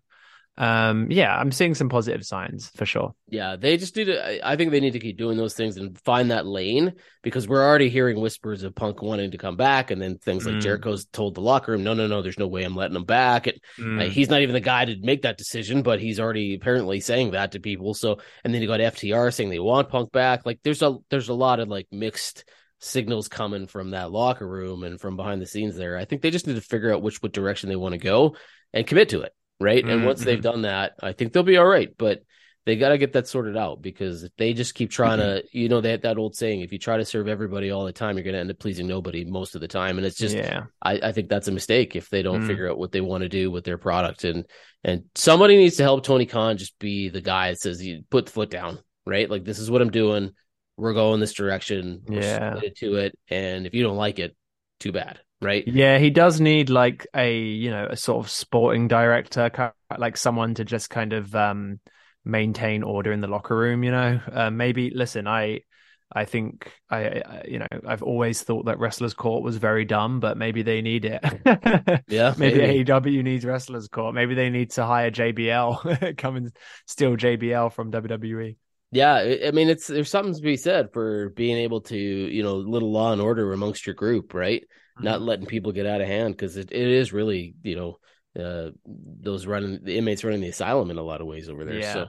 um, 0.57 1.11
yeah, 1.11 1.35
I'm 1.37 1.51
seeing 1.51 1.75
some 1.75 1.89
positive 1.89 2.25
signs 2.25 2.69
for 2.75 2.85
sure. 2.85 3.13
Yeah, 3.29 3.55
they 3.57 3.77
just 3.77 3.95
need 3.95 4.05
to. 4.05 4.45
I- 4.47 4.55
think 4.55 4.71
they 4.71 4.79
need 4.79 4.93
to 4.93 4.99
keep 4.99 5.17
doing 5.17 5.37
those 5.37 5.53
things 5.53 5.77
and 5.77 5.99
find 5.99 6.31
that 6.31 6.47
lane 6.47 6.93
because 7.21 7.47
we're 7.47 7.63
already 7.63 7.89
hearing 7.89 8.19
whispers 8.19 8.63
of 8.63 8.73
Punk 8.73 9.01
wanting 9.03 9.31
to 9.31 9.37
come 9.37 9.55
back, 9.55 9.91
and 9.91 10.01
then 10.01 10.17
things 10.17 10.45
like 10.45 10.55
Mm. 10.55 10.61
Jericho's 10.61 11.05
told 11.05 11.35
the 11.35 11.41
locker 11.41 11.73
room, 11.73 11.83
"No, 11.83 11.93
no, 11.93 12.07
no, 12.07 12.21
there's 12.21 12.39
no 12.39 12.47
way 12.47 12.63
I'm 12.63 12.75
letting 12.75 12.95
him 12.95 13.03
back." 13.05 13.45
And 13.47 13.59
Mm. 13.77 13.99
like, 13.99 14.11
he's 14.11 14.29
not 14.29 14.41
even 14.41 14.53
the 14.53 14.59
guy 14.59 14.85
to 14.85 14.95
make 15.01 15.21
that 15.21 15.37
decision, 15.37 15.83
but 15.83 15.99
he's 15.99 16.19
already 16.19 16.55
apparently 16.55 16.99
saying 16.99 17.31
that 17.31 17.51
to 17.51 17.59
people. 17.59 17.93
So, 17.93 18.17
and 18.43 18.53
then 18.53 18.61
you 18.61 18.67
got 18.67 18.79
FTR 18.81 19.29
saying 19.31 19.49
they 19.49 19.59
want 19.59 19.89
Punk 19.89 20.11
back. 20.11 20.45
Like, 20.45 20.59
there's 20.63 20.81
a 20.81 20.97
there's 21.09 21.29
a 21.29 21.33
lot 21.35 21.59
of 21.59 21.67
like 21.67 21.87
mixed 21.91 22.45
signals 22.79 23.27
coming 23.27 23.67
from 23.67 23.91
that 23.91 24.11
locker 24.11 24.47
room 24.47 24.83
and 24.83 24.99
from 25.01 25.15
behind 25.15 25.41
the 25.41 25.45
scenes 25.47 25.75
there. 25.75 25.97
I 25.97 26.05
think 26.05 26.21
they 26.21 26.29
just 26.31 26.45
need 26.47 26.55
to 26.55 26.61
figure 26.61 26.93
out 26.93 27.01
which 27.01 27.21
what 27.21 27.31
direction 27.33 27.69
they 27.69 27.75
want 27.75 27.93
to 27.93 27.97
go 27.99 28.35
and 28.73 28.85
commit 28.85 29.09
to 29.09 29.21
it, 29.21 29.33
right? 29.59 29.83
And 29.87 30.01
Mm, 30.01 30.05
once 30.05 30.23
they've 30.23 30.41
done 30.41 30.63
that, 30.63 30.93
I 31.01 31.13
think 31.13 31.33
they'll 31.33 31.43
be 31.43 31.57
all 31.57 31.65
right. 31.65 31.89
But 31.97 32.23
they 32.65 32.75
got 32.75 32.89
to 32.89 32.97
get 32.97 33.13
that 33.13 33.27
sorted 33.27 33.55
out 33.55 33.81
because 33.81 34.23
if 34.23 34.35
they 34.37 34.53
just 34.53 34.75
keep 34.75 34.91
trying 34.91 35.19
to, 35.19 35.43
you 35.51 35.69
know, 35.69 35.79
they 35.79 35.91
that 35.91 36.01
that 36.01 36.17
old 36.17 36.35
saying, 36.35 36.61
if 36.61 36.73
you 36.73 36.79
try 36.79 36.97
to 36.97 37.05
serve 37.05 37.27
everybody 37.27 37.71
all 37.71 37.85
the 37.85 37.93
time, 37.93 38.17
you're 38.17 38.25
going 38.25 38.33
to 38.33 38.39
end 38.39 38.51
up 38.51 38.59
pleasing 38.59 38.87
nobody 38.87 39.23
most 39.23 39.55
of 39.55 39.61
the 39.61 39.69
time. 39.69 39.97
And 39.97 40.05
it's 40.05 40.17
just, 40.17 40.35
yeah, 40.35 40.63
I, 40.81 40.99
I 41.01 41.11
think 41.13 41.29
that's 41.29 41.47
a 41.47 41.51
mistake 41.53 41.95
if 41.95 42.09
they 42.09 42.21
don't 42.23 42.41
Mm. 42.41 42.47
figure 42.47 42.69
out 42.69 42.77
what 42.77 42.91
they 42.91 43.01
want 43.01 43.21
to 43.21 43.29
do 43.29 43.49
with 43.49 43.63
their 43.63 43.77
product. 43.77 44.25
And 44.25 44.45
and 44.83 45.05
somebody 45.15 45.55
needs 45.57 45.77
to 45.77 45.83
help 45.83 46.03
Tony 46.03 46.25
Khan 46.25 46.57
just 46.57 46.77
be 46.77 47.09
the 47.09 47.21
guy 47.21 47.51
that 47.51 47.59
says, 47.59 47.83
"You 47.85 48.03
put 48.09 48.25
the 48.25 48.31
foot 48.33 48.49
down, 48.49 48.79
right? 49.05 49.29
Like 49.29 49.45
this 49.45 49.59
is 49.59 49.71
what 49.71 49.81
I'm 49.81 49.89
doing. 49.91 50.31
We're 50.75 50.93
going 50.93 51.19
this 51.19 51.33
direction. 51.33 52.01
We're 52.05 52.21
Yeah. 52.21 52.61
to 52.75 52.95
it. 52.97 53.17
And 53.29 53.65
if 53.65 53.73
you 53.73 53.83
don't 53.83 53.97
like 53.97 54.19
it, 54.19 54.35
too 54.79 54.91
bad, 54.91 55.19
right? 55.41 55.63
yeah. 55.67 55.97
He 55.97 56.09
does 56.09 56.39
need 56.39 56.69
like 56.69 57.07
a 57.15 57.37
you 57.37 57.69
know 57.69 57.87
a 57.89 57.97
sort 57.97 58.25
of 58.25 58.29
sporting 58.29 58.87
director, 58.87 59.73
like 59.97 60.17
someone 60.17 60.55
to 60.55 60.65
just 60.65 60.89
kind 60.89 61.13
of 61.13 61.35
um 61.35 61.79
maintain 62.25 62.83
order 62.83 63.11
in 63.11 63.21
the 63.21 63.27
locker 63.27 63.55
room. 63.55 63.83
You 63.83 63.91
know, 63.91 64.21
uh, 64.31 64.49
maybe 64.49 64.91
listen, 64.93 65.27
I. 65.27 65.61
I 66.09 66.23
think 66.23 66.71
I, 66.89 66.99
I, 66.99 67.43
you 67.49 67.59
know, 67.59 67.67
I've 67.85 68.01
always 68.01 68.41
thought 68.41 68.67
that 68.67 68.79
Wrestlers 68.79 69.13
Court 69.13 69.43
was 69.43 69.57
very 69.57 69.83
dumb, 69.83 70.21
but 70.21 70.37
maybe 70.37 70.61
they 70.61 70.81
need 70.81 71.03
it. 71.03 71.21
yeah, 72.07 72.33
maybe, 72.37 72.59
maybe 72.59 72.85
AEW 72.85 73.23
needs 73.23 73.43
Wrestlers 73.43 73.89
Court. 73.89 74.15
Maybe 74.15 74.33
they 74.33 74.49
need 74.49 74.71
to 74.71 74.85
hire 74.85 75.11
JBL, 75.11 76.17
come 76.17 76.37
and 76.37 76.55
steal 76.85 77.17
JBL 77.17 77.73
from 77.73 77.91
WWE. 77.91 78.55
Yeah, 78.91 79.15
I 79.45 79.51
mean, 79.51 79.67
it's 79.67 79.87
there's 79.87 80.09
something 80.09 80.33
to 80.33 80.41
be 80.41 80.55
said 80.55 80.93
for 80.93 81.29
being 81.31 81.57
able 81.57 81.81
to, 81.81 81.97
you 81.97 82.41
know, 82.41 82.55
little 82.55 82.91
law 82.91 83.11
and 83.11 83.21
order 83.21 83.51
amongst 83.51 83.85
your 83.85 83.95
group, 83.95 84.33
right? 84.33 84.63
Mm-hmm. 84.97 85.05
Not 85.05 85.21
letting 85.21 85.45
people 85.45 85.71
get 85.71 85.85
out 85.85 86.01
of 86.01 86.07
hand 86.07 86.35
because 86.35 86.57
it, 86.57 86.71
it 86.71 86.87
is 86.87 87.13
really, 87.13 87.55
you 87.63 87.75
know, 87.75 87.97
uh, 88.39 88.71
those 88.85 89.47
running 89.47 89.79
the 89.83 89.97
inmates 89.97 90.23
running 90.23 90.41
the 90.41 90.49
asylum 90.49 90.91
in 90.91 90.97
a 90.97 91.03
lot 91.03 91.21
of 91.21 91.27
ways 91.27 91.49
over 91.49 91.65
there. 91.65 91.79
Yeah. 91.79 91.93
So 91.93 92.07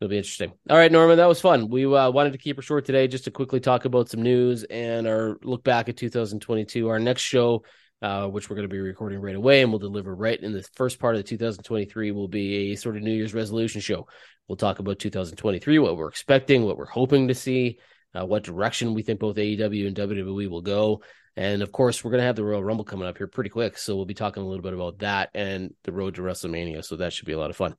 it'll 0.00 0.10
be 0.10 0.16
interesting. 0.16 0.52
All 0.70 0.76
right, 0.76 0.90
Norman, 0.92 1.18
that 1.18 1.28
was 1.28 1.40
fun. 1.40 1.68
We 1.68 1.84
uh, 1.84 2.10
wanted 2.10 2.32
to 2.32 2.38
keep 2.38 2.56
her 2.56 2.62
short 2.62 2.84
today 2.84 3.08
just 3.08 3.24
to 3.24 3.30
quickly 3.30 3.60
talk 3.60 3.84
about 3.84 4.08
some 4.08 4.22
news 4.22 4.64
and 4.64 5.06
our 5.06 5.38
look 5.42 5.64
back 5.64 5.88
at 5.88 5.96
2022. 5.96 6.88
Our 6.88 6.98
next 6.98 7.22
show, 7.22 7.64
uh, 8.00 8.26
which 8.28 8.48
we're 8.48 8.56
going 8.56 8.68
to 8.68 8.72
be 8.72 8.78
recording 8.78 9.20
right 9.20 9.34
away 9.34 9.62
and 9.62 9.70
we'll 9.70 9.78
deliver 9.78 10.14
right 10.14 10.40
in 10.40 10.52
the 10.52 10.62
first 10.74 10.98
part 10.98 11.16
of 11.16 11.20
the 11.20 11.28
2023, 11.28 12.12
will 12.12 12.28
be 12.28 12.72
a 12.72 12.76
sort 12.76 12.96
of 12.96 13.02
New 13.02 13.12
Year's 13.12 13.34
resolution 13.34 13.80
show. 13.80 14.06
We'll 14.46 14.56
talk 14.56 14.78
about 14.78 14.98
2023, 14.98 15.78
what 15.78 15.96
we're 15.96 16.08
expecting, 16.08 16.64
what 16.64 16.78
we're 16.78 16.86
hoping 16.86 17.28
to 17.28 17.34
see, 17.34 17.78
uh, 18.14 18.24
what 18.24 18.44
direction 18.44 18.94
we 18.94 19.02
think 19.02 19.20
both 19.20 19.36
AEW 19.36 19.86
and 19.86 19.96
WWE 19.96 20.48
will 20.48 20.62
go. 20.62 21.02
And 21.38 21.62
of 21.62 21.70
course, 21.70 22.02
we're 22.02 22.10
going 22.10 22.20
to 22.20 22.26
have 22.26 22.34
the 22.34 22.42
Royal 22.42 22.64
Rumble 22.64 22.84
coming 22.84 23.06
up 23.06 23.16
here 23.16 23.28
pretty 23.28 23.48
quick. 23.48 23.78
So 23.78 23.94
we'll 23.94 24.06
be 24.06 24.12
talking 24.12 24.42
a 24.42 24.46
little 24.46 24.60
bit 24.60 24.74
about 24.74 24.98
that 24.98 25.30
and 25.34 25.72
the 25.84 25.92
road 25.92 26.16
to 26.16 26.22
WrestleMania. 26.22 26.84
So 26.84 26.96
that 26.96 27.12
should 27.12 27.26
be 27.26 27.32
a 27.32 27.38
lot 27.38 27.50
of 27.50 27.56
fun. 27.56 27.76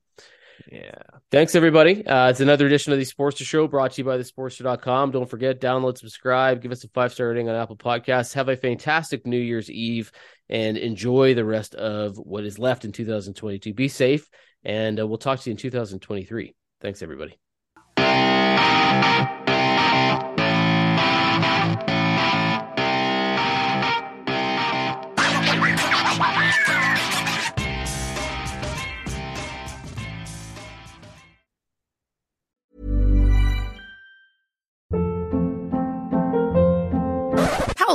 Yeah. 0.72 1.02
Thanks, 1.30 1.54
everybody. 1.54 2.06
Uh, 2.06 2.30
it's 2.30 2.40
another 2.40 2.64
edition 2.64 2.94
of 2.94 2.98
the 2.98 3.04
Sportster 3.04 3.44
Show 3.44 3.68
brought 3.68 3.92
to 3.92 4.00
you 4.00 4.06
by 4.06 4.16
thesportster.com. 4.16 5.10
Don't 5.10 5.28
forget, 5.28 5.60
download, 5.60 5.98
subscribe, 5.98 6.62
give 6.62 6.72
us 6.72 6.84
a 6.84 6.88
five 6.88 7.12
star 7.12 7.28
rating 7.28 7.50
on 7.50 7.54
Apple 7.54 7.76
Podcasts. 7.76 8.32
Have 8.32 8.48
a 8.48 8.56
fantastic 8.56 9.26
New 9.26 9.38
Year's 9.38 9.70
Eve 9.70 10.10
and 10.48 10.78
enjoy 10.78 11.34
the 11.34 11.44
rest 11.44 11.74
of 11.74 12.16
what 12.16 12.44
is 12.44 12.58
left 12.58 12.86
in 12.86 12.92
2022. 12.92 13.74
Be 13.74 13.88
safe, 13.88 14.26
and 14.64 14.98
uh, 14.98 15.06
we'll 15.06 15.18
talk 15.18 15.38
to 15.38 15.50
you 15.50 15.52
in 15.52 15.58
2023. 15.58 16.54
Thanks, 16.80 17.02
everybody. 17.02 17.38